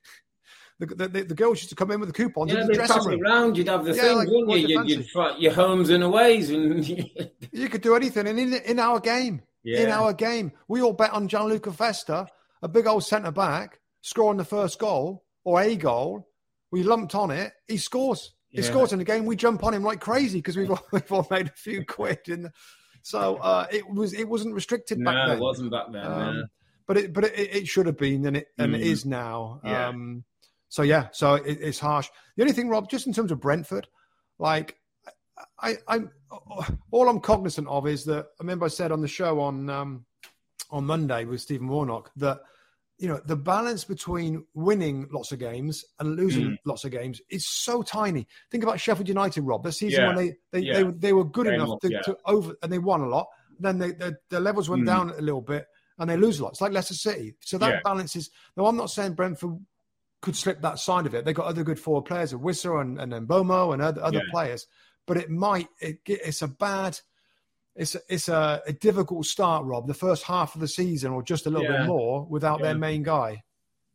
[0.82, 3.22] The, the, the, girls used to come in with the coupons yeah, the dressing room.
[3.22, 4.80] around, you'd have the yeah, thing, like, wouldn't you?
[4.80, 6.88] You'd, you'd your homes and aways, and
[7.52, 8.28] you could do anything.
[8.28, 12.28] And in in our game, in our game, we all bet on Gianluca Festa,
[12.62, 16.28] a big old centre back, scoring the first goal, or a goal,
[16.72, 18.34] we lumped on it, he scores.
[18.50, 18.68] He yeah.
[18.68, 19.26] scores in the game.
[19.26, 22.20] We jump on him like crazy because we've all, we've all made a few quid.
[22.28, 22.52] In
[23.02, 25.38] so uh, it was it wasn't restricted no, back then.
[25.38, 26.06] it wasn't back then.
[26.06, 26.44] Um,
[26.88, 28.78] But it but it, it, should have been and it and mm.
[28.78, 29.62] it is now.
[29.64, 29.90] Yeah.
[29.90, 30.24] Um,
[30.68, 32.10] so yeah, so it, it's harsh.
[32.36, 33.88] The only thing, Rob, just in terms of Brentford,
[34.38, 34.78] like
[35.60, 36.12] I, I'm
[36.92, 40.06] all I'm cognizant of is that I remember I said on the show on um,
[40.70, 42.40] on Monday with Stephen Warnock that
[43.00, 46.58] you know the balance between winning lots of games and losing mm.
[46.66, 48.28] lots of games is so tiny.
[48.52, 49.64] Think about Sheffield United, Rob.
[49.64, 50.08] The season yeah.
[50.08, 50.74] when they they, yeah.
[50.74, 52.02] they, they were good enough to, yeah.
[52.02, 53.28] to, over and they won a lot.
[53.60, 53.94] Then they,
[54.30, 54.88] their levels went mm.
[54.88, 55.66] down a little bit
[55.98, 56.50] and they lose a lot.
[56.50, 57.36] It's like Leicester City.
[57.42, 58.30] So that balance is.
[58.58, 59.58] No, I'm not saying Brentford
[60.22, 61.24] could slip that side of it.
[61.24, 64.68] They got other good forward players, of Wissa and and Mbeumo and other other players,
[65.08, 67.00] but it might it, it's a bad
[67.80, 69.88] it's it's a, a, difficult start, Rob.
[69.88, 71.80] The first half of the season, or just a little yeah.
[71.80, 72.68] bit more, without yeah.
[72.68, 73.42] their main guy.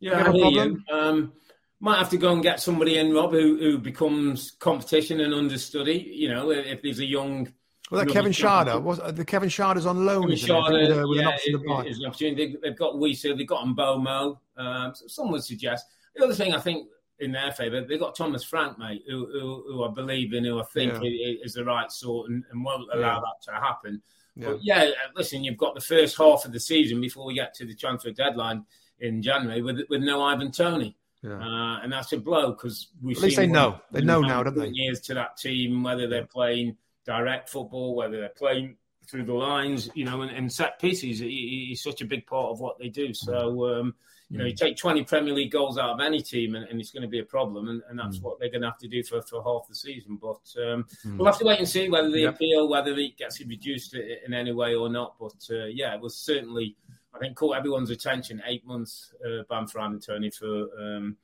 [0.00, 0.82] Yeah, I hear you.
[0.90, 1.32] Um,
[1.80, 6.10] might have to go and get somebody in, Rob, who, who becomes competition and understudy.
[6.14, 7.52] You know, if there's a young.
[7.90, 10.96] Well, that Kevin Schade was uh, the Kevin Schade's on loan, Schade, it?
[10.96, 11.84] With, with yeah, an option to buy.
[11.84, 12.56] An opportunity.
[12.62, 14.38] They, have got Wissa, they've got Mbeumo.
[14.56, 15.84] Um, so some would suggest.
[16.16, 16.88] The other thing I think
[17.18, 20.60] in their favour, they've got Thomas Frank, mate, who, who, who I believe in, who
[20.60, 21.34] I think yeah.
[21.42, 23.20] is the right sort and, and won't allow yeah.
[23.20, 24.02] that to happen.
[24.36, 24.48] Yeah.
[24.48, 27.66] But yeah, listen, you've got the first half of the season before we get to
[27.66, 28.64] the transfer deadline
[28.98, 30.96] in January with with no Ivan Toney.
[31.22, 31.38] Yeah.
[31.38, 33.14] Uh, and that's a blow because we.
[33.14, 33.80] At least they know.
[33.92, 34.68] They know now, don't they?
[34.68, 38.76] Years to that team, whether they're playing direct football, whether they're playing
[39.08, 41.20] through the lines, you know, and, and set pieces.
[41.20, 43.14] He, he's such a big part of what they do.
[43.14, 43.94] So, um,
[44.30, 46.90] you know, you take 20 Premier League goals out of any team and, and it's
[46.90, 47.68] going to be a problem.
[47.68, 48.22] And, and that's mm.
[48.22, 50.18] what they're going to have to do for, for half the season.
[50.20, 51.16] But um, mm.
[51.16, 52.34] we'll have to wait and see whether the yep.
[52.34, 55.14] appeal, whether it gets reduced in any way or not.
[55.20, 56.76] But uh, yeah, it was certainly
[57.14, 58.42] I think caught everyone's attention.
[58.46, 61.16] Eight months uh, ban for Anthony for um,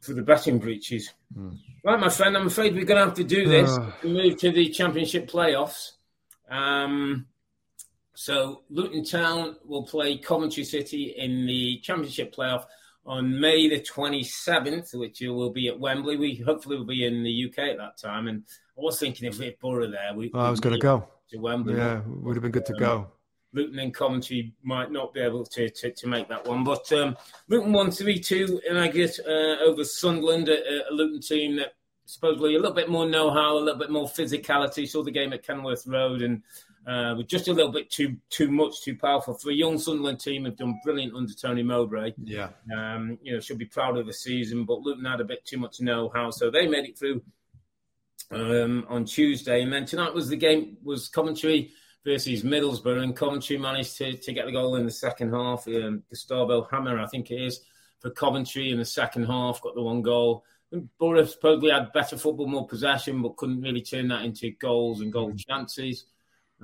[0.00, 1.12] for the betting breaches.
[1.36, 1.58] Mm.
[1.84, 3.70] Right, my friend, I'm afraid we're going to have to do this.
[3.70, 3.92] Uh.
[4.04, 5.92] move to the Championship playoffs.
[6.50, 7.26] Um,
[8.14, 12.64] so Luton Town will play Coventry City in the Championship playoff
[13.06, 16.16] on May the 27th, which will be at Wembley.
[16.16, 18.28] We hopefully will be in the UK at that time.
[18.28, 18.44] And
[18.78, 21.06] I was thinking if we had Borough there, we, well, I was going to go
[21.30, 21.76] to Wembley.
[21.76, 23.06] Yeah, would have been good to um, go.
[23.52, 26.64] Luton and Coventry might not be able to, to, to make that one.
[26.64, 27.16] But um,
[27.48, 32.54] Luton won 3 2 in aggregate uh, over Sunderland, a, a, Luton team that supposedly
[32.54, 34.88] a little bit more know how, a little bit more physicality.
[34.88, 36.42] Saw the game at Kenilworth Road and
[36.86, 39.34] uh, with just a little bit too too much, too powerful.
[39.34, 42.12] For a young Sunderland team, have done brilliant under Tony Mowbray.
[42.22, 42.50] Yeah.
[42.74, 45.58] Um, you know, should be proud of the season, but Luton had a bit too
[45.58, 46.30] much know how.
[46.30, 47.22] So they made it through
[48.30, 49.62] um, on Tuesday.
[49.62, 51.70] And then tonight was the game, was Coventry
[52.04, 55.66] versus Middlesbrough, and Coventry managed to, to get the goal in the second half.
[55.66, 57.60] Um, Gustavo Hamer, I think it is,
[58.00, 60.44] for Coventry in the second half, got the one goal.
[60.98, 65.12] Borough probably had better football, more possession, but couldn't really turn that into goals and
[65.12, 65.38] goal mm.
[65.38, 66.06] chances.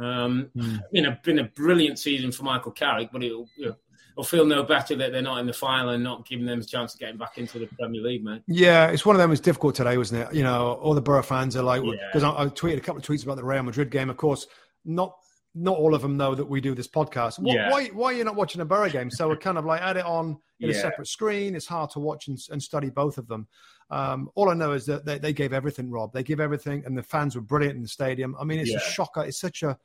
[0.00, 0.80] Um, mm.
[0.92, 4.96] Been a been a brilliant season for Michael Carrick, but it'll, it'll feel no better
[4.96, 7.38] that they're not in the final and not giving them a chance of getting back
[7.38, 8.42] into the Premier League, mate.
[8.46, 9.30] Yeah, it's one of them.
[9.30, 10.34] was difficult today, wasn't it?
[10.34, 12.30] You know, all the Borough fans are like, because yeah.
[12.30, 14.10] I, I, tweeted a couple of tweets about the Real Madrid game.
[14.10, 14.46] Of course,
[14.84, 15.16] not
[15.54, 17.38] not all of them know that we do this podcast.
[17.38, 17.70] What, yeah.
[17.70, 19.10] Why, why are you not watching a Borough game?
[19.10, 20.76] So we're kind of like add it on in yeah.
[20.76, 21.54] a separate screen.
[21.56, 23.48] It's hard to watch and, and study both of them.
[23.90, 26.12] Um, all I know is that they, they, gave everything, Rob.
[26.12, 28.36] They give everything, and the fans were brilliant in the stadium.
[28.38, 28.76] I mean, it's yeah.
[28.76, 29.24] a shocker.
[29.24, 29.76] It's such a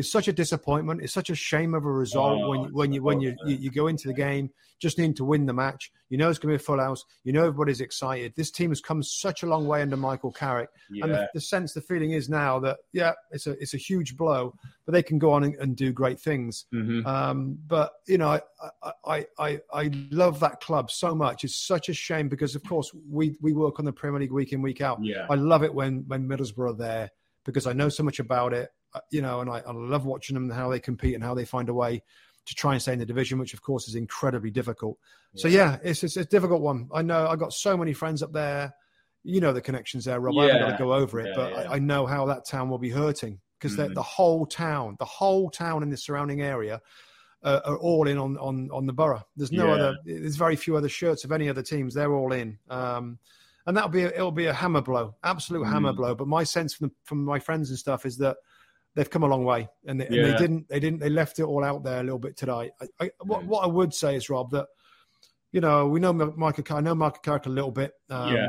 [0.00, 1.02] it's such a disappointment.
[1.02, 3.70] It's such a shame of a result oh, when when you when you, you, you
[3.70, 5.92] go into the game just needing to win the match.
[6.08, 7.04] You know it's going to be a full house.
[7.22, 8.32] You know everybody's excited.
[8.34, 11.04] This team has come such a long way under Michael Carrick, yeah.
[11.04, 14.16] and the, the, sense, the feeling is now that yeah, it's a it's a huge
[14.16, 14.54] blow,
[14.86, 16.64] but they can go on and, and do great things.
[16.72, 17.06] Mm-hmm.
[17.06, 18.40] Um, but you know,
[18.82, 21.44] I, I I I love that club so much.
[21.44, 24.54] It's such a shame because of course we we work on the Premier League week
[24.54, 24.98] in week out.
[25.02, 25.26] Yeah.
[25.28, 27.10] I love it when when Middlesbrough are there
[27.44, 28.70] because I know so much about it.
[28.92, 31.34] Uh, you know, and I, I love watching them and how they compete and how
[31.34, 32.02] they find a way
[32.46, 34.98] to try and stay in the division, which of course is incredibly difficult.
[35.34, 35.42] Yeah.
[35.42, 36.88] So yeah, it's, it's, a difficult one.
[36.92, 38.74] I know I got so many friends up there.
[39.22, 40.34] You know the connections there, Rob.
[40.34, 40.42] Yeah.
[40.42, 42.70] I haven't got to go over it, yeah, but I, I, know how that town
[42.70, 43.94] will be hurting because mm.
[43.94, 46.80] the whole town, the whole town in the surrounding area,
[47.42, 49.22] uh, are all in on, on on the borough.
[49.36, 49.96] There's no other.
[50.04, 51.94] There's very few other shirts of any other teams.
[51.94, 52.58] They're all in.
[52.68, 53.18] Um,
[53.66, 55.70] and that'll be a, it'll be a hammer blow, absolute mm.
[55.70, 56.14] hammer blow.
[56.14, 58.38] But my sense from from my friends and stuff is that
[58.94, 60.24] they've come a long way, and they, yeah.
[60.24, 62.70] and they, didn't they didn't they left it all out there a little bit today.
[62.80, 64.66] I, I, what, what I would say is Rob that
[65.52, 67.92] you know we know Michael I know Michael Carrick a little bit.
[68.08, 68.48] Um, yeah.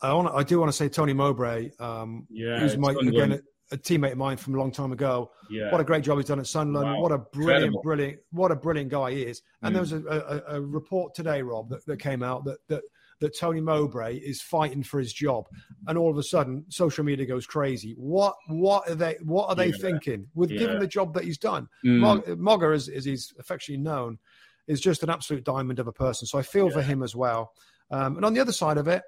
[0.00, 3.40] I want I do want to say Tony Mowbray, um, yeah, who's my, again a,
[3.74, 5.32] a, teammate of mine from a long time ago.
[5.50, 5.72] Yeah.
[5.72, 6.88] What a great job he's done at Sunderland.
[6.88, 7.02] Wow.
[7.02, 7.82] What a brilliant, Incredible.
[7.82, 9.42] brilliant, what a brilliant guy he is.
[9.62, 9.74] And mm.
[9.74, 12.82] there was a, a, a, report today, Rob, that, that came out that that
[13.20, 15.46] that Tony Mowbray is fighting for his job,
[15.86, 17.94] and all of a sudden social media goes crazy.
[17.96, 19.80] What what are they what are they yeah.
[19.80, 20.58] thinking with yeah.
[20.60, 21.68] given the job that he's done?
[21.84, 22.38] Mm.
[22.38, 24.18] Mogger, as, as he's affectionately known,
[24.66, 26.26] is just an absolute diamond of a person.
[26.26, 26.74] So I feel yeah.
[26.74, 27.52] for him as well.
[27.90, 29.02] Um, and on the other side of it,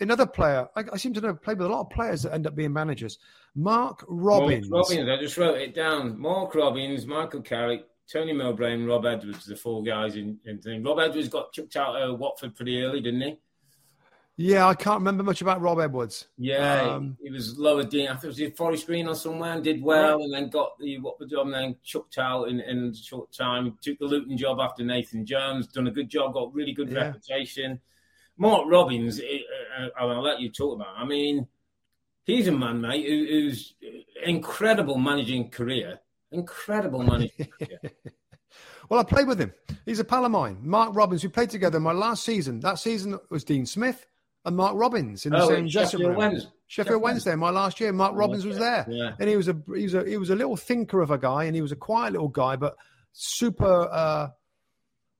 [0.00, 2.46] another player, I, I, seem to know play with a lot of players that end
[2.46, 3.18] up being managers.
[3.54, 4.68] Mark Robins.
[4.68, 6.18] Mark Robins, I just wrote it down.
[6.20, 10.82] Mark Robins, Michael Carrick, Tony Mowbray, and Rob Edwards, the four guys in, in thing.
[10.82, 13.38] Rob Edwards got chucked out of Watford pretty early, didn't he?
[14.38, 16.26] Yeah, I can't remember much about Rob Edwards.
[16.36, 18.08] Yeah, um, he was lower down.
[18.08, 20.78] I think it was in Forest Green or somewhere and did well, and then got
[20.78, 23.78] the what the job and then chucked out in, in a short time.
[23.80, 25.68] Took the Luton job after Nathan Jones.
[25.68, 26.34] Done a good job.
[26.34, 27.04] Got really good yeah.
[27.04, 27.80] reputation.
[28.36, 30.94] Mark Robins, eh, eh, I'll let you talk about.
[30.94, 31.46] I mean,
[32.24, 33.74] he's a man, mate, who's
[34.22, 36.00] incredible managing career.
[36.30, 37.80] Incredible managing career.
[38.90, 39.54] Well, I played with him.
[39.86, 40.58] He's a pal of mine.
[40.60, 41.22] Mark Robins.
[41.22, 42.60] We played together my last season.
[42.60, 44.06] That season was Dean Smith
[44.46, 46.16] and Mark Robins in the oh, same dressing room.
[46.16, 46.48] Wednesday.
[46.68, 47.92] Sheffield Wednesday, my last year.
[47.92, 49.12] Mark Robins was there, yeah.
[49.20, 51.44] and he was a he was a he was a little thinker of a guy,
[51.44, 52.76] and he was a quiet little guy, but
[53.12, 54.28] super uh,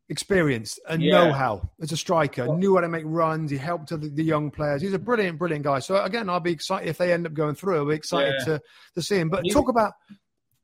[0.08, 1.24] experienced and Yeah.
[1.24, 2.46] know-how as a striker.
[2.56, 3.50] Knew how to make runs.
[3.50, 4.82] He helped the, the young players.
[4.82, 5.80] He's a brilliant, brilliant guy.
[5.80, 7.78] So again, I'll be excited if they end up going through.
[7.78, 8.44] I'll be excited Yeah.
[8.56, 8.62] to
[8.94, 9.28] to see him.
[9.28, 9.92] But talk about,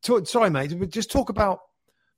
[0.02, 1.60] talk, sorry, mate, but just talk about.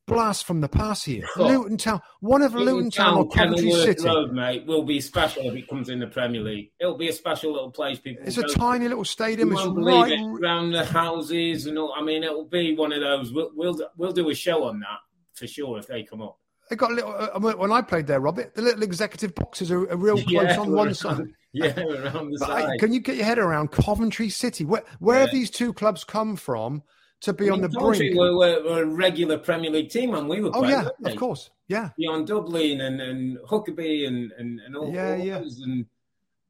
[0.06, 1.24] Blast from the past here.
[1.36, 1.48] Oh.
[1.48, 4.04] Luton Town, one of Luton Town or Coventry City.
[4.04, 6.70] Road, mate, will be special if it comes in the Premier League.
[6.78, 7.98] It'll be a special little place.
[7.98, 8.48] People It's a to.
[8.54, 9.52] tiny little You stadium.
[9.52, 10.12] It's right.
[10.12, 11.94] it around the houses and all.
[11.96, 13.32] I mean, it'll be one of those.
[13.32, 14.98] We'll we'll, we'll do a show on that
[15.32, 16.38] for sure if they come up.
[16.70, 17.14] They got a little.
[17.14, 20.60] Uh, when I played there, Robert, the little executive boxes are, are real close Yeah,
[20.60, 21.26] on one around- side.
[21.56, 22.80] Yeah, around the But I- side.
[22.80, 24.64] can you get your head around Coventry City?
[24.64, 26.82] Where where have these two clubs come from
[27.24, 28.18] to be I on the Coventry brink?
[28.18, 30.50] Were, were, were a regular Premier League team, and we were.
[30.54, 31.90] oh playing, yeah, of course, yeah.
[31.98, 35.38] Dion Dublin and, and Huckerby and, and, and all, Yeah, yeah.
[35.38, 35.86] and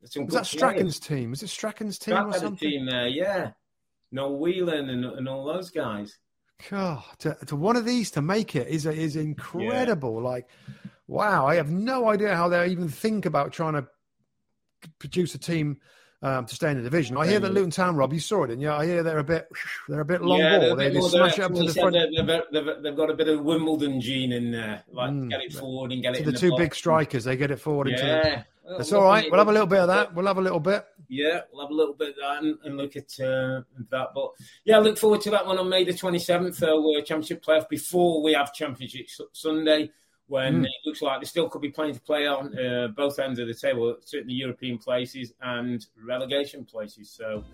[0.05, 1.31] some Was that Strachan's team?
[1.31, 2.57] Was it Strachan's team or something?
[2.70, 3.53] team there, yeah.
[4.12, 6.18] Noel Whelan and, and all those guys.
[6.70, 10.20] God, to, to one of these to make it is is incredible.
[10.20, 10.49] Like,
[11.09, 13.87] wow, I have no idea how they even think about trying to
[14.99, 15.79] produce a team
[16.25, 17.16] um, to stay in the division.
[17.18, 19.25] I hear that Luton Town, Rob, you saw it, and yeah, I hear they're a
[19.25, 19.49] bit
[19.89, 20.77] they're a bit long yeah, ball.
[20.77, 21.95] They, they smash it up to the front.
[21.95, 25.29] They've, they've, they've, got a bit of Wimbledon gene in there, like Mm.
[25.31, 26.61] get it forward and get it To the the two box.
[26.62, 28.03] big strikers, they get it forward into.
[28.03, 29.31] The, Yeah, Well, that's all right.
[29.31, 30.14] We'll have a little bit of that.
[30.14, 30.87] We'll have a little bit.
[31.09, 33.61] Yeah, we'll have a little bit of that and, and look at uh,
[33.91, 34.09] that.
[34.14, 34.31] But
[34.64, 38.22] yeah, I look forward to that one on May the 27th, uh, Championship playoff before
[38.22, 39.91] we have Championship Sunday,
[40.29, 40.64] when Mm.
[40.64, 43.47] it looks like there still could be plenty to play on uh, both ends of
[43.47, 47.11] the table, certainly European places and relegation places.
[47.11, 47.45] So,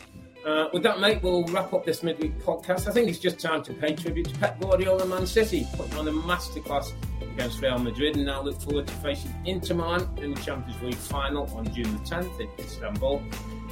[0.47, 2.87] uh, with that, mate, we'll wrap up this midweek podcast.
[2.89, 5.97] I think it's just time to pay tribute to Pep Guardiola and Man City, putting
[5.99, 10.33] on a masterclass against Real Madrid, and now look forward to facing Inter Milan in
[10.35, 13.23] the Champions League final on June the 10th in Istanbul.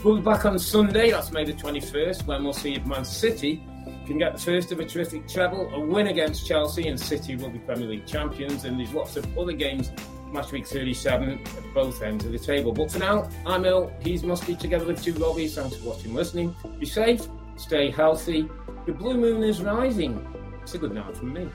[0.05, 3.63] We'll be back on Sunday, that's May the 21st, when we'll see if Man City
[4.09, 7.51] can get the first of a terrific treble, a win against Chelsea, and City will
[7.51, 8.65] be Premier League champions.
[8.65, 9.91] And there's lots of other games,
[10.33, 12.73] match week 37 at both ends of the table.
[12.73, 15.55] But for now, I'm ill, he's Musty together with two Robbies.
[15.55, 16.57] Thanks for watching, listening.
[16.81, 18.49] Be safe, stay healthy.
[18.87, 20.27] The blue moon is rising.
[20.63, 21.49] It's a good night from me.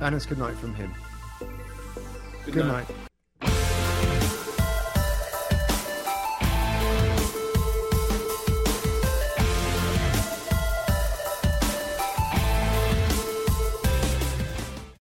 [0.00, 0.92] And it's good night from him.
[2.44, 2.88] Good, Good night.
[2.88, 2.96] night.